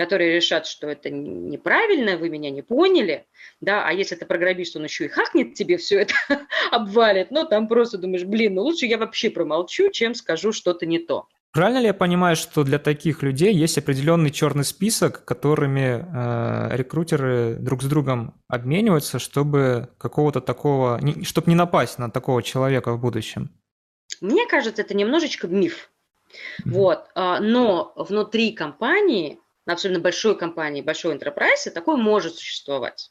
[0.00, 3.26] которые решат, что это неправильно, вы меня не поняли,
[3.60, 6.14] да, а если это программист, он еще и хакнет тебе все это,
[6.70, 11.00] обвалит, ну, там просто думаешь, блин, ну, лучше я вообще промолчу, чем скажу что-то не
[11.00, 11.26] то.
[11.52, 17.56] Правильно ли я понимаю, что для таких людей есть определенный черный список, которыми э, рекрутеры
[17.60, 23.00] друг с другом обмениваются, чтобы какого-то такого, не, чтобы не напасть на такого человека в
[23.00, 23.50] будущем?
[24.22, 25.90] Мне кажется, это немножечко миф.
[26.30, 26.70] Mm-hmm.
[26.70, 33.10] Вот, а, но внутри компании особенно большой компании, большой enterprise, такое может существовать.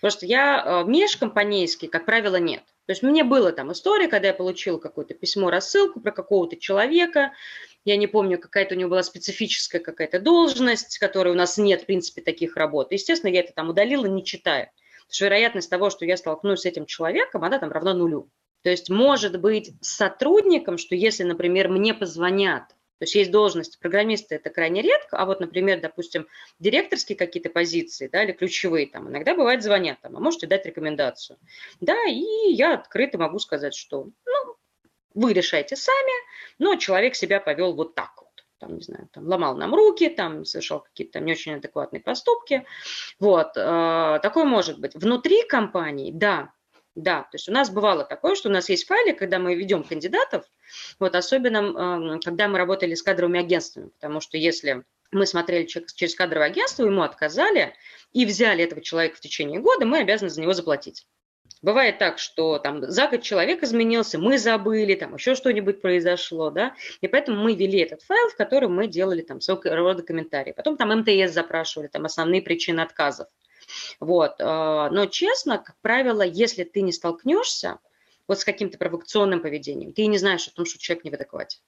[0.00, 2.62] Просто я э, межкомпанейский, как правило, нет.
[2.86, 7.32] То есть мне было там история, когда я получила какое-то письмо, рассылку про какого-то человека,
[7.84, 11.86] я не помню, какая-то у него была специфическая какая-то должность, которой у нас нет, в
[11.86, 12.92] принципе, таких работ.
[12.92, 14.72] Естественно, я это там удалила, не читая.
[15.00, 18.30] Потому что вероятность того, что я столкнусь с этим человеком, она там равна нулю.
[18.62, 22.64] То есть может быть с сотрудником, что если, например, мне позвонят
[22.98, 26.26] то есть есть должности программиста, это крайне редко, а вот, например, допустим,
[26.58, 31.38] директорские какие-то позиции, да, или ключевые, там, иногда бывает звонят, там, а можете дать рекомендацию.
[31.80, 34.56] Да, и я открыто могу сказать, что, ну,
[35.14, 36.12] вы решаете сами,
[36.58, 38.24] но человек себя повел вот так вот
[38.58, 42.64] там, не знаю, там, ломал нам руки, там, совершал какие-то не очень адекватные поступки.
[43.18, 44.94] Вот, э, такое может быть.
[44.94, 46.52] Внутри компании, да,
[46.94, 49.82] да, то есть у нас бывало такое, что у нас есть файлы, когда мы ведем
[49.82, 50.44] кандидатов,
[50.98, 56.48] вот особенно когда мы работали с кадровыми агентствами, потому что если мы смотрели через кадровое
[56.48, 57.74] агентство, ему отказали
[58.12, 61.06] и взяли этого человека в течение года, мы обязаны за него заплатить.
[61.62, 66.74] Бывает так, что там за год человек изменился, мы забыли, там еще что-нибудь произошло, да,
[67.00, 70.52] и поэтому мы вели этот файл, в котором мы делали там своего рода комментарии.
[70.52, 73.28] Потом там МТС запрашивали, там основные причины отказов.
[74.00, 74.36] Вот.
[74.38, 77.78] Э, но честно, как правило, если ты не столкнешься
[78.26, 81.58] вот с каким-то провокационным поведением, ты не знаешь о том, что человек не в адеквате.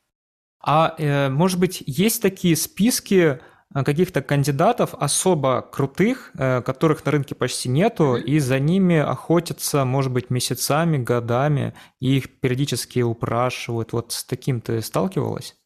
[0.61, 3.41] А э, может быть, есть такие списки
[3.75, 10.13] э, каких-то кандидатов особо крутых, которых на рынке почти нету, и за ними охотятся, может
[10.13, 13.93] быть, месяцами, годами, и их периодически упрашивают.
[13.93, 15.57] Вот с таким ты сталкивалась?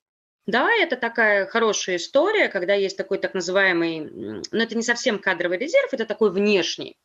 [0.51, 5.59] Да, это такая хорошая история, когда есть такой так называемый, ну это не совсем кадровый
[5.59, 6.99] резерв, это такой внешний.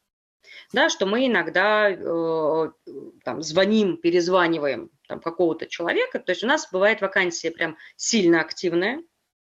[0.73, 2.71] да, что мы иногда э,
[3.23, 6.19] там, звоним, перезваниваем там, какого-то человека.
[6.19, 9.03] То есть у нас бывает вакансия прям сильно активная,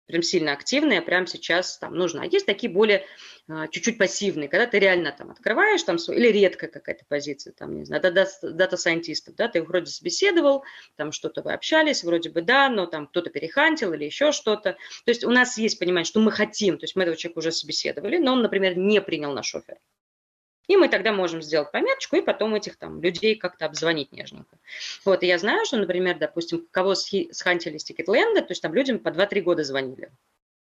[0.07, 2.23] прям сильно активная, прям сейчас там нужна.
[2.23, 3.05] А есть такие более
[3.49, 7.79] а, чуть-чуть пассивные, когда ты реально там открываешь там свой, или редкая какая-то позиция, там,
[7.79, 10.65] не знаю, дата-сайентистов, да, ты вроде собеседовал,
[10.97, 14.73] там что-то вы общались, вроде бы да, но там кто-то перехантил или еще что-то.
[15.05, 17.53] То есть у нас есть понимание, что мы хотим, то есть мы этого человека уже
[17.53, 19.77] собеседовали, но он, например, не принял наш оффер.
[20.69, 24.59] И мы тогда можем сделать пометочку и потом этих там людей как-то обзвонить нежненько.
[25.05, 28.75] Вот, и я знаю, что, например, допустим, кого схантили с Ticketland а, то есть там
[28.75, 30.11] людям по 2-3 года звонили.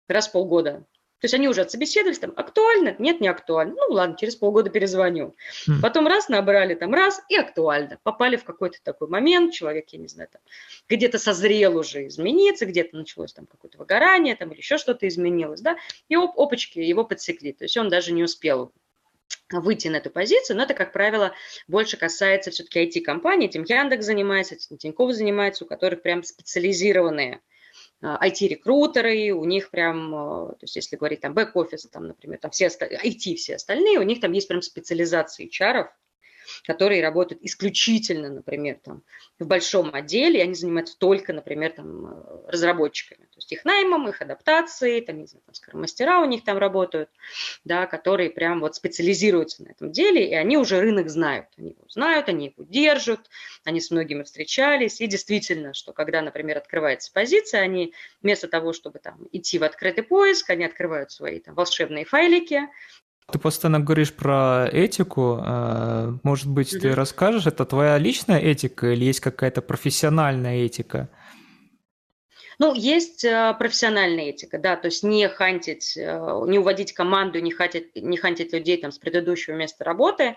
[0.08, 0.84] Раз в полгода.
[1.24, 2.96] То есть они уже отсобеседовались, там, актуально?
[2.98, 3.74] Нет, не актуально.
[3.74, 5.34] Ну, ладно, через полгода перезвоню.
[5.66, 5.80] Mm.
[5.80, 7.98] Потом раз набрали, там, раз, и актуально.
[8.02, 10.42] Попали в какой-то такой момент, человек, я не знаю, там,
[10.86, 15.78] где-то созрел уже измениться, где-то началось там какое-то выгорание, там, или еще что-то изменилось, да,
[16.08, 17.52] и оп, опачки, его подсекли.
[17.52, 18.70] То есть он даже не успел
[19.50, 21.34] выйти на эту позицию, но это, как правило,
[21.68, 27.40] больше касается все-таки IT-компаний, этим Яндекс занимается, этим Тинькофф занимается, у которых прям специализированные
[28.02, 32.50] IT-рекрутеры, а, у них прям, а, то есть если говорить там бэк-офис, там, например, там
[32.50, 35.88] все IT, все остальные, у них там есть прям специализация HR,
[36.64, 39.02] которые работают исключительно, например, там,
[39.38, 44.08] в большом отделе, и они занимаются только, например, там, э, разработчиками, то есть их наймом,
[44.08, 47.10] их адаптацией, там, не знаю, там, скажем, мастера у них там работают,
[47.64, 51.84] да, которые прям вот специализируются на этом деле, и они уже рынок знают, они его
[51.88, 53.28] знают, они его держат,
[53.64, 57.92] они с многими встречались, и действительно, что когда, например, открывается позиция, они
[58.22, 62.62] вместо того, чтобы там идти в открытый поиск, они открывают свои там волшебные файлики,
[63.32, 65.40] ты постоянно говоришь про этику.
[65.42, 66.80] Э, может быть, mm-hmm.
[66.80, 71.08] ты расскажешь, это твоя личная этика или есть какая-то профессиональная этика?
[72.58, 77.50] Ну, есть э, профессиональная этика, да, то есть не хантить, э, не уводить команду, не
[77.50, 80.36] хантить, не хантить людей там с предыдущего места работы.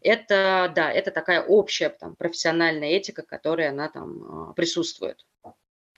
[0.00, 5.26] Это, да, это такая общая там профессиональная этика, которая она там присутствует.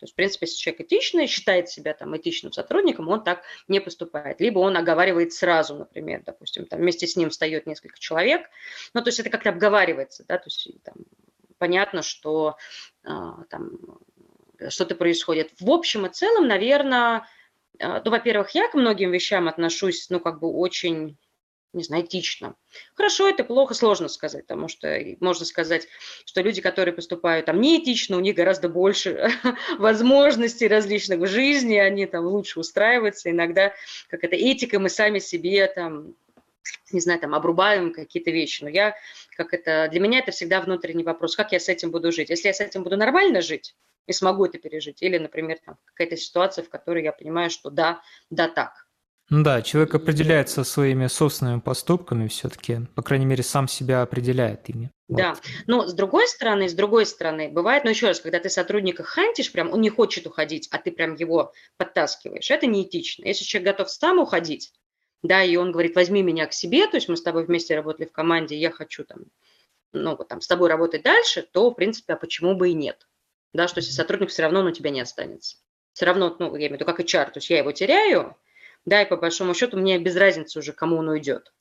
[0.01, 3.81] То есть, в принципе, если человек этичный, считает себя там этичным сотрудником, он так не
[3.81, 4.41] поступает.
[4.41, 8.49] Либо он оговаривает сразу, например, допустим, там вместе с ним встает несколько человек.
[8.95, 10.95] Ну, то есть это как-то обговаривается, да, то есть там,
[11.59, 12.57] понятно, что
[13.05, 13.73] а, там
[14.71, 15.53] что-то происходит.
[15.61, 17.27] В общем и целом, наверное,
[17.79, 21.19] а, ну, во-первых, я к многим вещам отношусь, ну, как бы очень
[21.73, 22.57] не знаю, этично.
[22.95, 25.87] Хорошо это, плохо, сложно сказать, потому что можно сказать,
[26.25, 29.31] что люди, которые поступают там неэтично, у них гораздо больше
[29.79, 33.73] возможностей различных в жизни, они там лучше устраиваются, иногда,
[34.09, 36.15] как это, этика мы сами себе там
[36.93, 38.63] не знаю, там, обрубаем какие-то вещи.
[38.63, 38.95] Но я,
[39.37, 42.31] как это, для меня это всегда внутренний вопрос, как я с этим буду жить.
[42.31, 43.75] Если я с этим буду нормально жить
[44.07, 48.03] и смогу это пережить, или, например, там, какая-то ситуация, в которой я понимаю, что да,
[48.29, 48.87] да так,
[49.31, 54.91] да, человек определяется своими собственными поступками все-таки, по крайней мере, сам себя определяет ими.
[55.09, 55.43] Да, вот.
[55.67, 59.53] но с другой стороны, с другой стороны, бывает, ну еще раз, когда ты сотрудника хантишь,
[59.53, 63.25] прям он не хочет уходить, а ты прям его подтаскиваешь, это неэтично.
[63.25, 64.73] Если человек готов сам уходить,
[65.23, 68.09] да, и он говорит, возьми меня к себе, то есть мы с тобой вместе работали
[68.09, 69.27] в команде, я хочу там,
[69.93, 73.07] ну, вот там с тобой работать дальше, то, в принципе, а почему бы и нет?
[73.53, 75.57] Да, что если сотрудник все равно на тебя не останется.
[75.93, 78.37] Все равно, ну, я имею в виду, как HR, то есть я его теряю,
[78.87, 81.53] да, и по большому счету мне без разницы уже, кому он уйдет.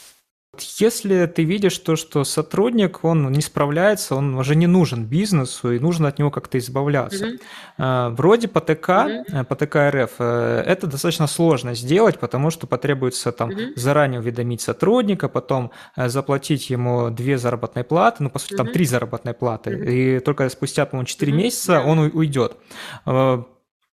[0.80, 5.80] Если ты видишь то, что сотрудник, он не справляется, он уже не нужен бизнесу, и
[5.80, 7.38] нужно от него как-то избавляться.
[7.78, 8.16] Mm-hmm.
[8.16, 9.44] Вроде по ТК, mm-hmm.
[9.46, 13.74] по ТК РФ, э, это достаточно сложно сделать, потому что потребуется там mm-hmm.
[13.76, 18.58] заранее уведомить сотрудника, потом э, заплатить ему две заработные платы, ну, по сути, mm-hmm.
[18.58, 19.92] там три заработные платы, mm-hmm.
[19.92, 21.36] и только спустя, по-моему, четыре mm-hmm.
[21.36, 22.58] месяца он уйдет.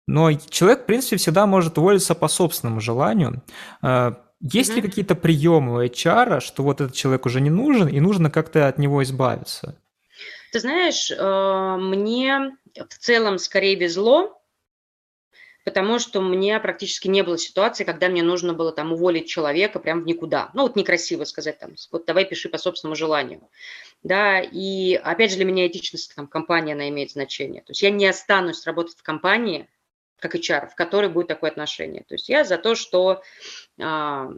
[0.06, 3.42] Но человек, в принципе, всегда может уволиться по собственному желанию.
[3.82, 4.74] А, есть mm-hmm.
[4.74, 8.66] ли какие-то приемы у HR, что вот этот человек уже не нужен, и нужно как-то
[8.66, 9.76] от него избавиться?
[10.50, 14.42] Ты знаешь, э, мне в целом скорее везло,
[15.64, 19.78] потому что у меня практически не было ситуации, когда мне нужно было там уволить человека
[19.78, 20.50] прям в никуда.
[20.54, 23.48] Ну, вот некрасиво сказать там, вот давай пиши по собственному желанию.
[24.02, 27.62] Да, и опять же для меня этичность там компания, она имеет значение.
[27.62, 29.68] То есть я не останусь работать в компании,
[30.22, 32.04] как HR, в которой будет такое отношение.
[32.04, 33.22] То есть я за то, что
[33.80, 34.30] а,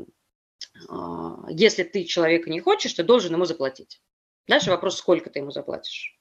[0.89, 4.01] а, если ты человека не хочешь, ты должен ему заплатить.
[4.49, 6.19] Дальше вопрос, сколько ты ему заплатишь.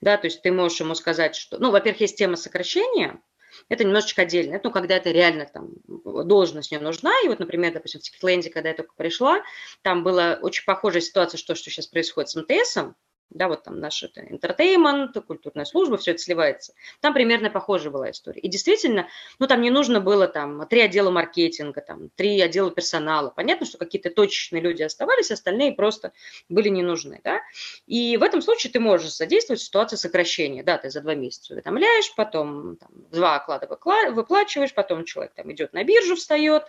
[0.00, 3.20] Да, то есть ты можешь ему сказать, что, ну, во-первых, есть тема сокращения,
[3.68, 4.56] это немножечко отдельно.
[4.56, 7.12] Это, ну, когда это реально там должность не нужна.
[7.24, 9.42] И вот, например, допустим, в Тикетленде, когда я только пришла,
[9.82, 12.96] там была очень похожая ситуация, что, что сейчас происходит с МТСом.
[13.30, 16.74] Да, вот там наш это entertainment, культурная служба, все это сливается.
[17.00, 18.40] Там примерно похожая была история.
[18.40, 19.08] И действительно,
[19.38, 23.30] ну там не нужно было там три отдела маркетинга, там три отдела персонала.
[23.30, 26.12] Понятно, что какие-то точечные люди оставались, остальные просто
[26.48, 27.40] были не нужны, да.
[27.86, 32.14] И в этом случае ты можешь задействовать ситуацию сокращения, да, ты за два месяца уведомляешь,
[32.14, 33.66] потом там, два оклада
[34.12, 36.64] выплачиваешь, потом человек там идет на биржу, встает,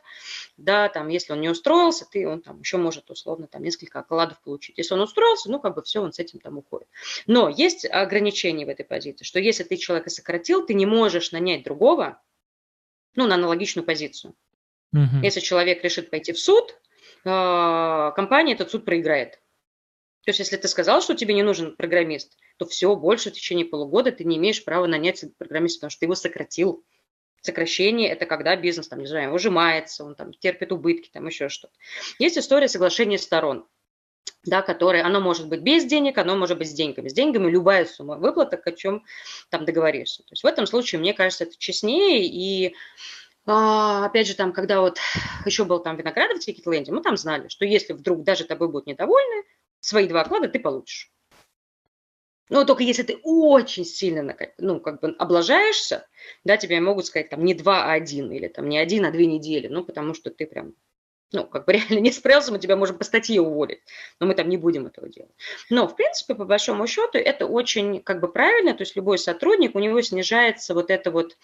[0.57, 4.39] да, там, если он не устроился, ты, он там еще может условно там несколько окладов
[4.41, 4.77] получить.
[4.77, 6.87] Если он устроился, ну, как бы все, он с этим там уходит.
[7.27, 11.63] Но есть ограничения в этой позиции, что если ты человека сократил, ты не можешь нанять
[11.63, 12.21] другого,
[13.15, 14.33] ну, на аналогичную позицию.
[14.93, 15.23] Угу.
[15.23, 16.79] Если человек решит пойти в суд,
[17.25, 19.41] а, компания этот суд проиграет.
[20.23, 23.65] То есть, если ты сказал, что тебе не нужен программист, то все, больше в течение
[23.65, 26.85] полугода ты не имеешь права нанять программиста, потому что ты его сократил.
[27.41, 31.73] Сокращение– это когда бизнес, там, не знаю, ужимается, он там терпит убытки, там еще что-то.
[32.19, 33.67] Есть история соглашения сторон
[34.45, 37.09] да, которое, оно может быть без денег, оно может быть с деньгами.
[37.09, 39.03] С деньгами любая сумма выплаток, о чем
[39.49, 40.23] там договоришься.
[40.23, 42.25] То есть в этом случае, мне кажется, это честнее.
[42.25, 42.75] И
[43.45, 44.99] а, опять же, там, когда вот
[45.45, 48.87] еще был там Виноградов в Ленде, мы там знали, что если вдруг даже тобой будут
[48.87, 49.43] недовольны,
[49.79, 51.11] свои два оклада ты получишь.
[52.49, 56.07] Но только если ты очень сильно ну, как бы облажаешься,
[56.45, 59.25] да, тебе могут сказать там не два, а один, или там не один, а две
[59.25, 60.73] недели, ну, потому что ты прям
[61.31, 63.81] ну, как бы реально не справился, мы тебя можем по статье уволить,
[64.19, 65.31] но мы там не будем этого делать.
[65.69, 69.75] Но, в принципе, по большому счету, это очень как бы правильно, то есть любой сотрудник,
[69.75, 71.37] у него снижается вот это вот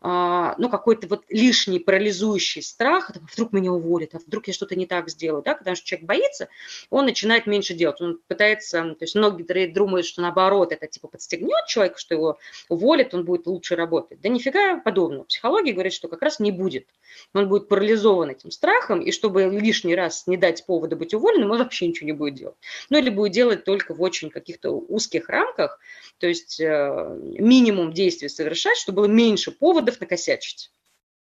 [0.00, 5.08] ну, какой-то вот лишний парализующий страх, вдруг меня уволят, а вдруг я что-то не так
[5.08, 6.48] сделаю, да, потому что человек боится,
[6.90, 11.66] он начинает меньше делать, он пытается, то есть многие думают, что наоборот, это типа подстегнет
[11.66, 12.38] человека, что его
[12.68, 14.20] уволят, он будет лучше работать.
[14.20, 15.24] Да нифига подобного.
[15.24, 16.86] Психология говорит, что как раз не будет.
[17.34, 21.58] Он будет парализован этим страхом, и чтобы лишний раз не дать повода быть уволенным, он
[21.58, 22.56] вообще ничего не будет делать.
[22.90, 25.80] Ну, или будет делать только в очень каких-то узких рамках,
[26.18, 30.70] то есть э, минимум действий совершать, чтобы было меньше повода поводов накосячить.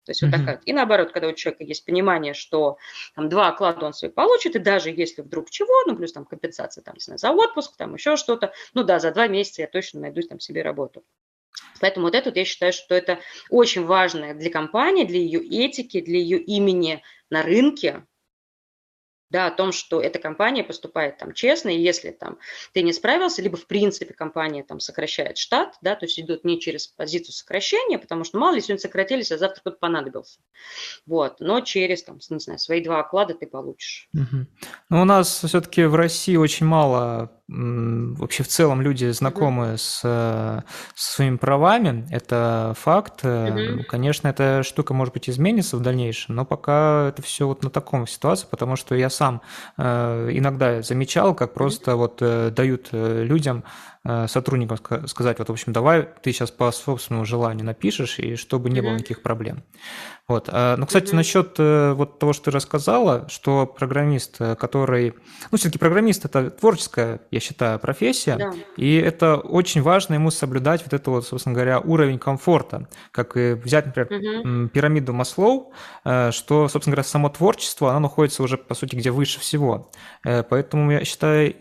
[0.04, 0.30] То есть mm-hmm.
[0.30, 0.60] вот такая.
[0.66, 2.76] И наоборот, когда у человека есть понимание, что
[3.14, 6.82] там два оклада он свой получит, и даже если вдруг чего, ну плюс там компенсация
[6.82, 10.00] там, не знаю, за отпуск, там еще что-то, ну да, за два месяца я точно
[10.00, 11.04] найду там себе работу.
[11.80, 16.00] Поэтому вот это вот я считаю, что это очень важно для компании, для ее этики,
[16.00, 18.04] для ее имени на рынке,
[19.34, 22.38] да, о том, что эта компания поступает там честно, и если там
[22.72, 26.60] ты не справился, либо в принципе компания там сокращает штат, да, то есть идут не
[26.60, 30.38] через позицию сокращения, потому что мало ли сегодня сократились, а завтра кто-то понадобился.
[31.04, 34.08] Вот, но через там, не знаю, свои два оклада ты получишь.
[34.14, 34.46] Угу.
[34.90, 40.60] Ну, у нас все-таки в России очень мало вообще в целом люди знакомы с, э,
[40.94, 43.24] с своими правами, это факт.
[43.24, 47.70] mm Конечно, эта штука, может быть, изменится в дальнейшем, но пока это все вот на
[47.70, 49.42] таком ситуации, потому что я сам
[49.76, 53.64] э, иногда замечал, как просто вот дают людям
[54.26, 58.80] сотрудникам сказать, вот, в общем, давай ты сейчас по собственному желанию напишешь, и чтобы не
[58.80, 59.62] было никаких проблем.
[60.26, 60.48] Вот.
[60.50, 61.16] А, ну, кстати, mm-hmm.
[61.16, 65.14] насчет э, вот того, что ты рассказала, что программист, э, который...
[65.50, 68.54] Ну, все-таки программист– это творческая, я считаю, профессия, да.
[68.78, 72.88] и это очень важно ему соблюдать вот это вот, собственно говоря, уровень комфорта.
[73.10, 74.68] Как и взять, например, mm-hmm.
[74.68, 75.74] пирамиду Маслоу,
[76.06, 79.90] э, что, собственно говоря, само творчество, оно находится уже, по сути, где выше всего.
[80.22, 81.54] Поэтому я считаю,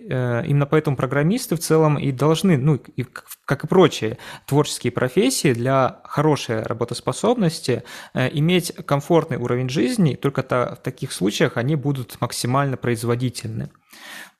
[0.45, 3.03] именно поэтому программисты в целом и должны, ну, и,
[3.45, 4.17] как и прочие
[4.47, 11.75] творческие профессии, для хорошей работоспособности иметь иметь комфортный уровень жизни, только в таких случаях они
[11.75, 13.69] будут максимально производительны.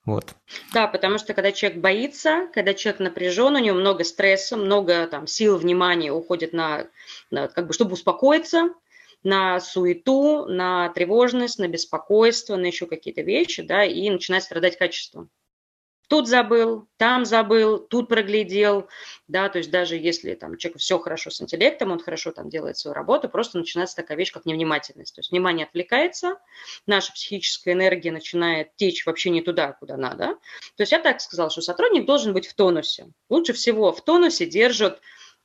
[0.05, 0.35] Вот.
[0.73, 5.27] Да, потому что когда человек боится, когда человек напряжен, у него много стресса, много там
[5.27, 6.87] сил, внимания уходит на,
[7.31, 8.69] на как бы, чтобы успокоиться,
[9.23, 15.29] на суету, на тревожность, на беспокойство, на еще какие-то вещи, да, и начинает страдать качество
[16.07, 18.87] тут забыл, там забыл, тут проглядел,
[19.27, 22.77] да, то есть даже если там человек все хорошо с интеллектом, он хорошо там делает
[22.77, 26.37] свою работу, просто начинается такая вещь, как невнимательность, то есть внимание отвлекается,
[26.85, 30.35] наша психическая энергия начинает течь вообще не туда, куда надо.
[30.75, 33.07] То есть я так сказала, что сотрудник должен быть в тонусе.
[33.29, 35.01] Лучше всего в тонусе держат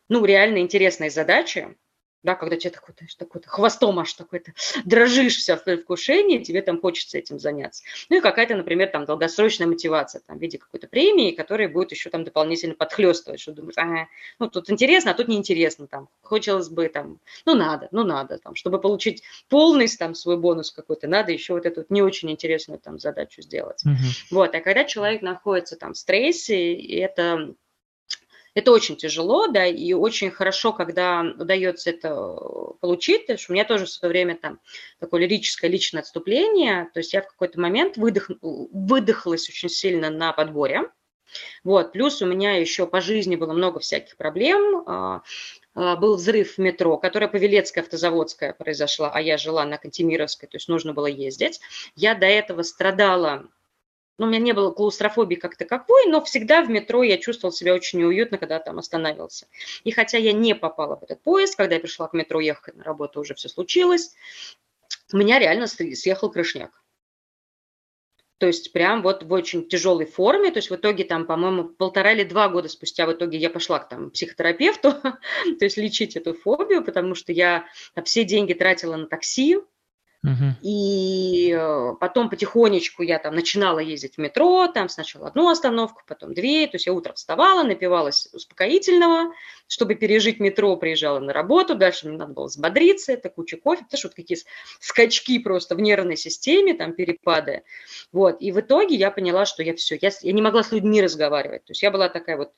[0.08, 1.76] ну, реально интересные задачи,
[2.22, 4.52] да, когда тебе такой, знаешь, такой хвостом аж такой-то
[4.84, 7.82] дрожишь вся в предвкушении, тебе там хочется этим заняться.
[8.08, 12.10] Ну и какая-то, например, там долгосрочная мотивация там, в виде какой-то премии, которая будет еще
[12.10, 14.08] там дополнительно подхлестывать, что думаешь, ага,
[14.38, 18.54] ну тут интересно, а тут неинтересно, там, хотелось бы там, ну надо, ну надо, там,
[18.54, 22.78] чтобы получить полный там свой бонус какой-то, надо еще вот эту вот не очень интересную
[22.78, 23.82] там задачу сделать.
[23.86, 24.26] Mm-hmm.
[24.30, 27.54] Вот, а когда человек находится там в стрессе, это
[28.58, 32.36] это очень тяжело, да, и очень хорошо, когда удается это
[32.80, 33.26] получить.
[33.26, 34.58] То есть у меня тоже в свое время там
[34.98, 36.90] такое лирическое личное отступление.
[36.92, 40.90] То есть я в какой-то момент выдох, выдохлась очень сильно на подборе.
[41.62, 44.82] Вот, плюс у меня еще по жизни было много всяких проблем.
[44.86, 45.22] А,
[45.74, 50.56] а, был взрыв в метро, которая Павелецкая автозаводская произошла, а я жила на Кантемировской, то
[50.56, 51.60] есть нужно было ездить.
[51.94, 53.46] Я до этого страдала
[54.18, 57.72] ну, у меня не было клаустрофобии как таковой, но всегда в метро я чувствовала себя
[57.74, 59.46] очень неуютно, когда там останавливался.
[59.84, 62.84] И хотя я не попала в этот поезд, когда я пришла к метро ехать на
[62.84, 64.14] работу, уже все случилось,
[65.12, 66.82] у меня реально съехал крышняк.
[68.38, 70.50] То есть прям вот в очень тяжелой форме.
[70.50, 73.80] То есть в итоге там, по-моему, полтора или два года спустя в итоге я пошла
[73.80, 77.66] к там, психотерапевту, то есть лечить эту фобию, потому что я
[78.04, 79.58] все деньги тратила на такси,
[80.62, 86.34] и э, потом потихонечку я там начинала ездить в метро, там сначала одну остановку, потом
[86.34, 86.66] две.
[86.66, 89.32] То есть я утром вставала, напивалась успокоительного,
[89.66, 93.98] чтобы пережить метро, приезжала на работу, дальше мне надо было взбодриться, это куча кофе, потому
[93.98, 94.38] что вот какие
[94.80, 97.62] скачки просто в нервной системе, там перепады.
[98.12, 98.40] Вот.
[98.40, 101.64] И в итоге я поняла, что я все, я, я не могла с людьми разговаривать.
[101.64, 102.52] То есть я была такая вот,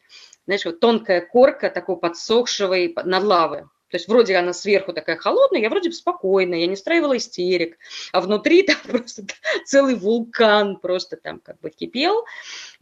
[0.47, 3.68] знаешь, вот тонкая корка такого подсохшего и над лавы.
[3.91, 7.78] То есть вроде она сверху такая холодная, я вроде бы спокойная, я не страивала истерик,
[8.12, 9.24] а внутри там просто
[9.64, 12.24] целый вулкан просто там как бы кипел.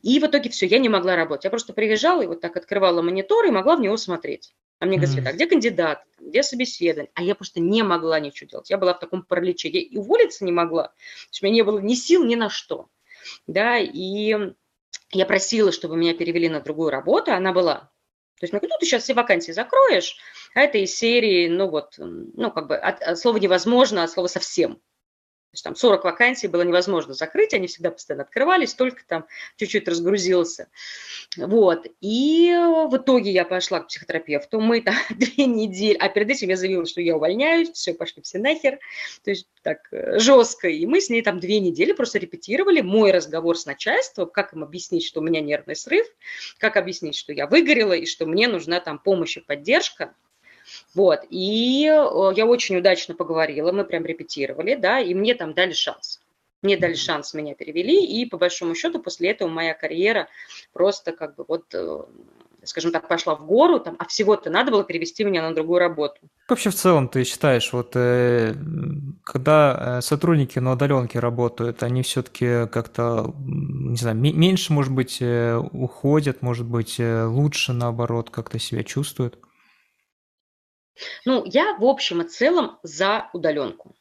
[0.02, 1.44] И в итоге все, я не могла работать.
[1.44, 4.54] Я просто приезжала и вот так открывала монитор и могла в него смотреть.
[4.80, 7.10] А мне говорят, а где кандидат, где собеседование?
[7.14, 8.70] А я просто не могла ничего делать.
[8.70, 9.68] Я была в таком параличе.
[9.68, 10.88] Я и уволиться не могла.
[10.88, 10.94] То
[11.30, 12.88] есть у меня не было ни сил, ни на что.
[13.48, 14.36] Да, и
[15.10, 17.90] я просила, чтобы меня перевели на другую работу, она была.
[18.40, 20.16] То есть, ну, ты сейчас все вакансии закроешь,
[20.54, 24.28] а это из серии, ну, вот, ну, как бы от, от слова невозможно, от слова
[24.28, 24.80] совсем.
[25.50, 29.24] То есть там 40 вакансий было невозможно закрыть, они всегда постоянно открывались, только там
[29.56, 30.68] чуть-чуть разгрузился.
[31.38, 31.86] Вот.
[32.02, 32.54] И
[32.90, 34.60] в итоге я пошла к психотерапевту.
[34.60, 38.38] Мы там две недели, а перед этим я заявила, что я увольняюсь, все, пошли все
[38.38, 38.78] нахер.
[39.24, 40.68] То есть так э, жестко.
[40.68, 44.62] И мы с ней там две недели просто репетировали мой разговор с начальством, как им
[44.62, 46.06] объяснить, что у меня нервный срыв,
[46.58, 50.14] как объяснить, что я выгорела и что мне нужна там помощь и поддержка.
[50.94, 55.72] Вот, и э, я очень удачно поговорила, мы прям репетировали, да, и мне там дали
[55.72, 56.20] шанс.
[56.62, 60.28] Мне дали шанс, меня перевели, и по большому счету после этого моя карьера
[60.72, 62.02] просто как бы вот э,
[62.64, 66.20] скажем так, пошла в гору, там, а всего-то надо было перевести меня на другую работу.
[66.48, 68.54] Вообще в целом ты считаешь, вот э,
[69.24, 76.66] когда сотрудники на удаленке работают, они все-таки как-то, не знаю, меньше, может быть, уходят, может
[76.66, 79.38] быть, лучше, наоборот, как-то себя чувствуют?
[81.24, 83.94] Ну, я в общем и целом за удаленку.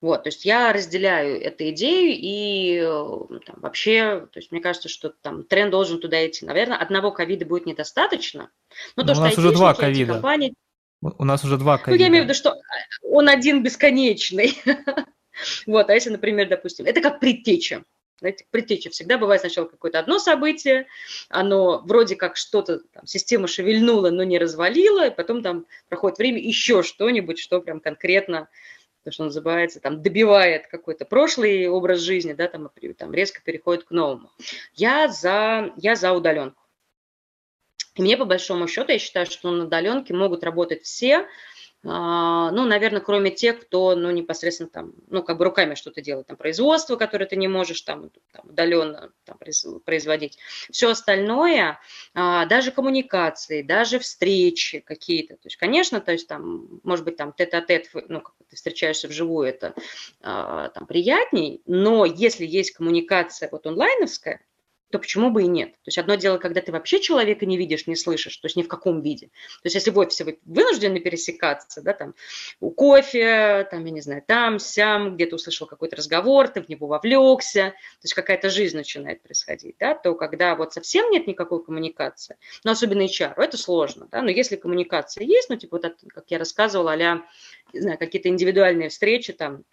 [0.00, 4.88] Вот, то есть я разделяю эту идею и э, там, вообще, то есть мне кажется,
[4.88, 6.46] что там тренд должен туда идти.
[6.46, 8.50] Наверное, одного ковида будет недостаточно.
[8.96, 10.14] Но, но то, у что нас уже два ковида.
[10.14, 10.54] Компании...
[11.02, 11.98] У нас уже два ковида.
[11.98, 12.56] Ну, я имею в виду, что
[13.02, 14.58] он один бесконечный.
[15.66, 17.84] Вот, а если, например, допустим, это как предтеча.
[18.20, 20.86] Знаете, предтеча всегда бывает сначала какое-то одно событие,
[21.30, 26.38] оно вроде как что-то, там, система шевельнула, но не развалила, и потом там проходит время
[26.38, 28.48] еще что-нибудь, что прям конкретно,
[29.04, 33.90] то, что называется, там, добивает какой-то прошлый образ жизни, да, там, там резко переходит к
[33.90, 34.30] новому.
[34.74, 36.62] Я за, я за удаленку.
[37.94, 41.26] И мне, по большому счету, я считаю, что на удаленке могут работать все,
[41.82, 46.36] ну, наверное, кроме тех, кто, ну, непосредственно там, ну, как бы руками что-то делает, там,
[46.36, 49.38] производство, которое ты не можешь там, там удаленно там,
[49.84, 50.38] производить.
[50.70, 51.80] Все остальное,
[52.12, 57.32] а, даже коммуникации, даже встречи какие-то, то есть, конечно, то есть, там, может быть, там,
[57.32, 59.74] тет-а-тет, ну, ты встречаешься вживую, это
[60.20, 64.40] а, там приятней, но если есть коммуникация вот онлайновская,
[64.90, 65.72] то почему бы и нет?
[65.72, 68.62] То есть одно дело, когда ты вообще человека не видишь, не слышишь, то есть ни
[68.62, 69.28] в каком виде.
[69.28, 72.14] То есть если в офисе вы вынуждены пересекаться, да, там,
[72.60, 76.86] у кофе, там, я не знаю, там, сям, где-то услышал какой-то разговор, ты в него
[76.86, 82.36] вовлекся, то есть какая-то жизнь начинает происходить, да, то когда вот совсем нет никакой коммуникации,
[82.64, 86.38] но особенно HR, это сложно, да, но если коммуникация есть, ну, типа вот, как я
[86.38, 87.22] рассказывала, а
[87.72, 89.64] не знаю, какие-то индивидуальные встречи, там,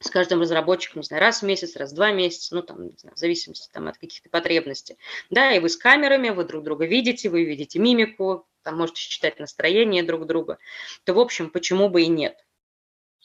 [0.00, 2.96] с каждым разработчиком, не знаю, раз в месяц, раз в два месяца, ну, там, не
[2.96, 4.96] знаю, в зависимости там, от каких-то потребностей.
[5.28, 9.38] Да, и вы с камерами, вы друг друга видите, вы видите мимику, там можете считать
[9.38, 10.58] настроение друг друга,
[11.04, 12.36] то, в общем, почему бы и нет?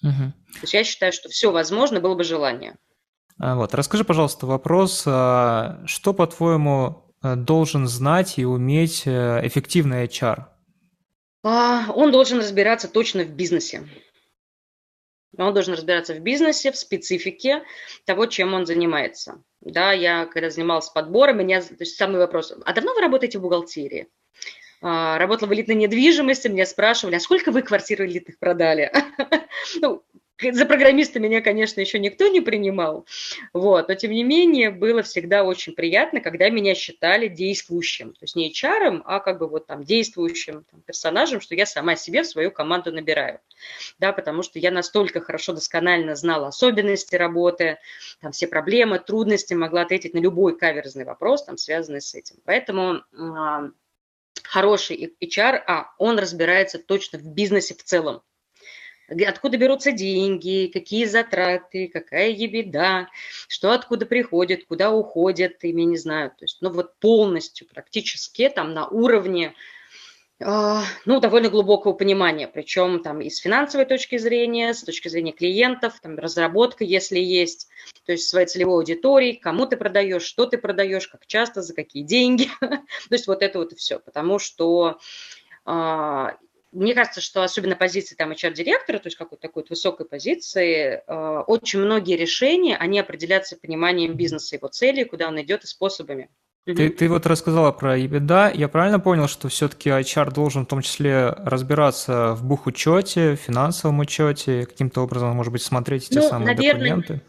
[0.03, 0.33] Угу.
[0.53, 2.75] То есть я считаю, что все возможно, было бы желание.
[3.37, 10.05] А вот, расскажи, пожалуйста, вопрос, а что, по-твоему, э, должен знать и уметь э, эффективный
[10.05, 10.45] HR?
[11.43, 13.87] А, он должен разбираться точно в бизнесе.
[15.37, 17.63] Он должен разбираться в бизнесе, в специфике
[18.05, 19.43] того, чем он занимается.
[19.61, 23.41] Да, я когда занималась подбором, меня, то есть самый вопрос, а давно вы работаете в
[23.41, 24.07] бухгалтерии?
[24.81, 28.91] А, работала в элитной недвижимости, меня спрашивали, а сколько вы квартир элитных продали?
[29.81, 30.03] Ну,
[30.41, 33.05] за программиста меня, конечно, еще никто не принимал,
[33.53, 38.35] вот, но тем не менее было всегда очень приятно, когда меня считали действующим, то есть
[38.35, 42.27] не HR, а как бы вот там действующим там, персонажем, что я сама себе в
[42.27, 43.39] свою команду набираю,
[43.99, 47.77] да, потому что я настолько хорошо, досконально знала особенности работы,
[48.21, 52.35] там все проблемы, трудности, могла ответить на любой каверзный вопрос, там, связанный с этим.
[52.45, 53.71] Поэтому э,
[54.43, 58.21] хороший HR, а он разбирается точно в бизнесе в целом,
[59.07, 63.07] откуда берутся деньги, какие затраты, какая ебеда,
[63.47, 66.31] что откуда приходит, куда уходит, ими не знаю.
[66.31, 69.53] То есть, ну вот полностью практически там на уровне
[70.43, 75.31] а, ну, довольно глубокого понимания, причем там и с финансовой точки зрения, с точки зрения
[75.31, 77.69] клиентов, там разработка, если есть,
[78.05, 82.03] то есть своей целевой аудитории, кому ты продаешь, что ты продаешь, как часто, за какие
[82.03, 82.79] деньги, то
[83.11, 84.99] есть вот это вот и все, потому что
[85.63, 86.35] а,
[86.75, 91.43] мне кажется, что особенно позиции там HR-директора, то есть какой-то такой вот высокой позиции, э,
[91.47, 96.29] очень многие решения, они определяются пониманием бизнеса, его целей, куда он идет и способами.
[96.65, 98.51] Ты, ты вот рассказала про EBITDA.
[98.55, 103.99] Я правильно понял, что все-таки HR должен в том числе разбираться в бухучете, в финансовом
[103.99, 107.21] учете, каким-то образом, может быть, смотреть эти ну, самые наверное, документы?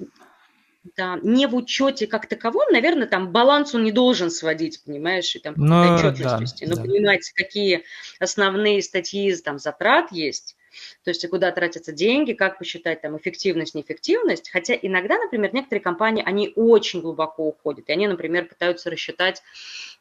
[0.96, 5.38] Да, не в учете как таковом, наверное, там баланс он не должен сводить, понимаешь, и
[5.38, 6.82] там но, отчетность да, но да.
[6.82, 7.84] понимаете, какие
[8.18, 10.56] основные статьи там затрат есть,
[11.04, 14.50] то есть и куда тратятся деньги, как посчитать там эффективность, неэффективность.
[14.50, 19.42] Хотя иногда, например, некоторые компании, они очень глубоко уходят, и они, например, пытаются рассчитать,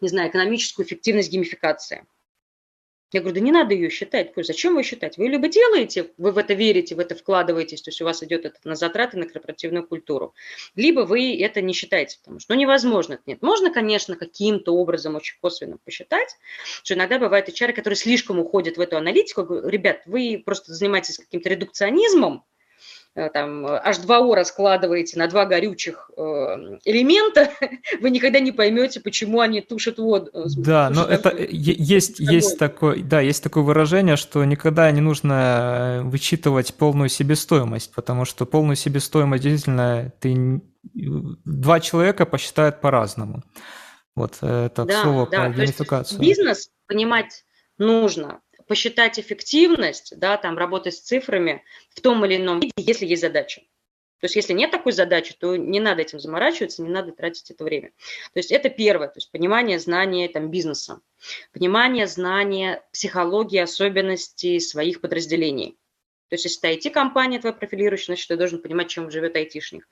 [0.01, 2.05] не знаю, экономическую эффективность геймификации.
[3.15, 4.33] Я говорю, да не надо ее считать.
[4.33, 5.17] Говорю, зачем вы считать?
[5.17, 8.43] Вы либо делаете, вы в это верите, в это вкладываетесь, то есть у вас идет
[8.43, 10.35] это на затраты, на корпоративную культуру,
[10.75, 13.41] либо вы это не считаете, потому что ну, невозможно нет.
[13.41, 16.35] Можно, конечно, каким-то образом очень косвенно посчитать,
[16.83, 19.43] что иногда бывают HR, которые слишком уходят в эту аналитику.
[19.43, 22.43] Говорю, ребят, вы просто занимаетесь каким-то редукционизмом,
[23.33, 26.21] там H2O раскладываете на два горючих э,
[26.83, 27.49] элемента,
[28.01, 30.29] вы никогда не поймете, почему они тушат воду.
[30.33, 36.01] Э, да, но это есть, есть, такое, да, есть такое выражение, что никогда не нужно
[36.03, 40.61] вычитывать полную себестоимость, потому что полную себестоимость действительно ты,
[40.93, 43.43] два человека посчитают по-разному.
[44.13, 46.19] Вот это да, слово да, про геймификацию.
[46.19, 47.45] Бизнес понимать
[47.77, 53.21] нужно посчитать эффективность, да, там работать с цифрами в том или ином виде, если есть
[53.21, 53.61] задача.
[54.19, 57.63] То есть если нет такой задачи, то не надо этим заморачиваться, не надо тратить это
[57.63, 57.89] время.
[58.33, 61.01] То есть это первое, то есть понимание, знание там, бизнеса,
[61.53, 65.77] понимание, знание психологии, особенностей своих подразделений.
[66.29, 69.87] То есть, если ты IT-компания твоя профилирующая, значит, ты должен понимать, чем живет айтишник.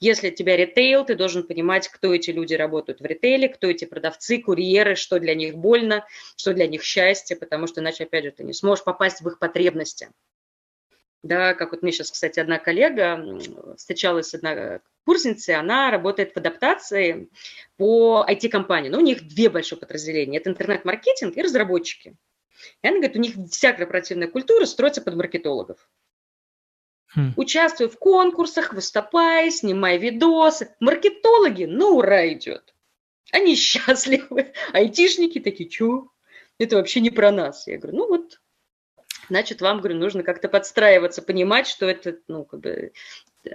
[0.00, 3.86] Если у тебя ритейл, ты должен понимать, кто эти люди работают в ритейле, кто эти
[3.86, 6.04] продавцы, курьеры, что для них больно,
[6.36, 9.38] что для них счастье, потому что иначе, опять же, ты не сможешь попасть в их
[9.38, 10.10] потребности.
[11.22, 13.38] Да, как вот мне сейчас, кстати, одна коллега,
[13.76, 17.28] встречалась одна курсница, она работает в адаптации
[17.76, 18.88] по IT-компании.
[18.88, 20.38] Но у них две большие подразделения.
[20.38, 22.14] Это интернет-маркетинг и разработчики.
[22.82, 25.88] И она говорит, у них вся корпоративная культура строится под маркетологов.
[27.14, 27.32] Хм.
[27.36, 30.74] Участвуй в конкурсах, выступай, снимай видосы.
[30.80, 32.74] Маркетологи, ну ура идет.
[33.32, 34.52] Они счастливы.
[34.72, 36.10] Айтишники такие, что?
[36.58, 37.66] Это вообще не про нас.
[37.66, 38.40] Я говорю, ну вот,
[39.28, 42.92] значит, вам, говорю, нужно как-то подстраиваться, понимать, что это, ну, как бы,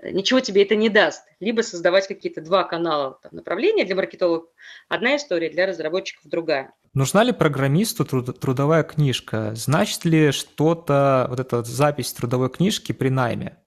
[0.04, 1.24] ничего тебе это не даст.
[1.40, 4.50] Либо создавать какие-то два канала там, направления для маркетологов,
[4.90, 6.74] одна история, для разработчиков другая.
[6.94, 9.52] Нужна ли программисту труд- трудовая книжка?
[9.56, 13.58] Значит ли что-то, вот эта запись трудовой книжки при найме?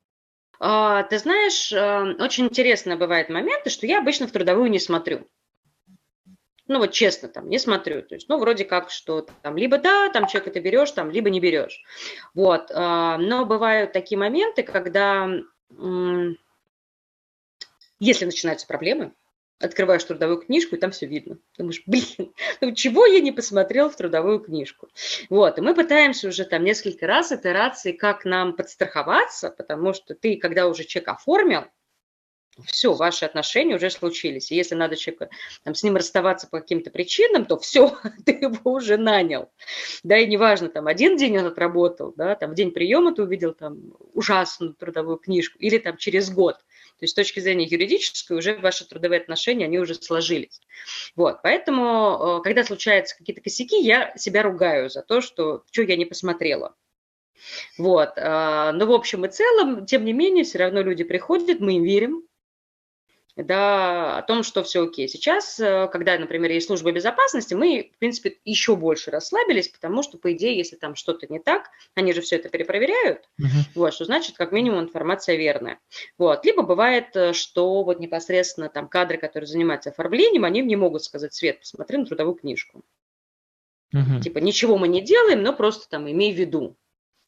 [0.58, 5.26] А, ты знаешь, э, очень интересно бывают моменты, что я обычно в трудовую не смотрю.
[6.68, 8.02] Ну вот честно, там, не смотрю.
[8.02, 11.30] То есть, ну, вроде как, что там либо да, там человек это берешь, там, либо
[11.30, 11.80] не берешь.
[12.34, 12.70] Вот.
[12.74, 15.30] А, но бывают такие моменты, когда
[17.98, 19.12] если начинаются проблемы,
[19.58, 21.38] открываешь трудовую книжку, и там все видно.
[21.56, 24.88] Думаешь, блин, ну чего я не посмотрел в трудовую книжку?
[25.30, 30.36] Вот, и мы пытаемся уже там несколько раз итерации, как нам подстраховаться, потому что ты,
[30.36, 31.64] когда уже чек оформил,
[32.64, 34.50] все, ваши отношения уже случились.
[34.50, 35.28] И если надо человека,
[35.62, 39.50] там, с ним расставаться по каким-то причинам, то все, ты его уже нанял.
[40.02, 43.52] Да, и неважно, там, один день он отработал, да, там, в день приема ты увидел
[43.52, 46.57] там ужасную трудовую книжку, или там через год.
[46.98, 50.61] То есть с точки зрения юридической уже ваши трудовые отношения, они уже сложились.
[51.14, 55.96] Вот, поэтому, э, когда случаются какие-то косяки, я себя ругаю за то, что, что я
[55.96, 56.74] не посмотрела.
[57.76, 61.76] Вот, э, но в общем и целом, тем не менее, все равно люди приходят, мы
[61.76, 62.25] им верим,
[63.37, 65.09] да, о том, что все окей.
[65.09, 70.16] Сейчас, э, когда, например, есть служба безопасности, мы, в принципе, еще больше расслабились, потому что,
[70.16, 73.47] по идее, если там что-то не так, они же все это перепроверяют, uh-huh.
[73.74, 75.78] вот, что значит, как минимум, информация верная.
[76.16, 76.47] Вот.
[76.47, 81.34] Либо бывает, э, что вот непосредственно там кадры, которые занимаются оформлением, они мне могут сказать,
[81.34, 82.84] Свет, посмотри на трудовую книжку.
[83.95, 84.22] Uh-huh.
[84.22, 86.76] Типа, ничего мы не делаем, но просто там имей в виду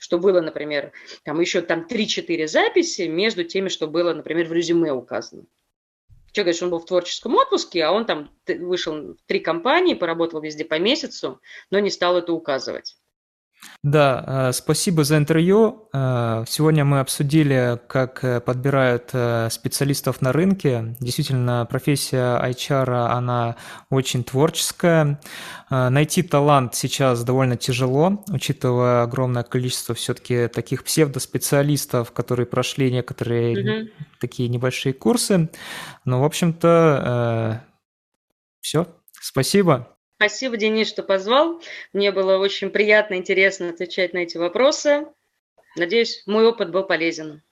[0.01, 0.93] что было, например,
[1.25, 5.45] там еще там 3-4 записи между теми, что было, например, в резюме указано.
[6.33, 10.41] Что говоришь, он был в творческом отпуске, а он там вышел в три компании, поработал
[10.41, 12.97] везде по месяцу, но не стал это указывать.
[13.85, 15.89] Да, э, спасибо за интервью.
[15.93, 19.11] Э, сегодня мы обсудили, как э, подбирают
[19.53, 20.97] специалистов на рынке.
[20.99, 23.57] Действительно, профессия HR, она
[23.91, 25.21] очень творческая.
[25.71, 33.91] Найти талант сейчас довольно тяжело, учитывая огромное количество все-таки таких псевдоспециалистов, которые прошли некоторые угу.
[34.21, 35.51] такие небольшие курсы.
[36.05, 37.65] Но, в общем-то,
[38.61, 38.87] все.
[39.21, 39.98] Спасибо.
[40.19, 41.63] Спасибо, Денис, что позвал.
[41.93, 45.07] Мне было очень приятно, интересно отвечать на эти вопросы.
[45.77, 47.45] Надеюсь, мой опыт был полезен.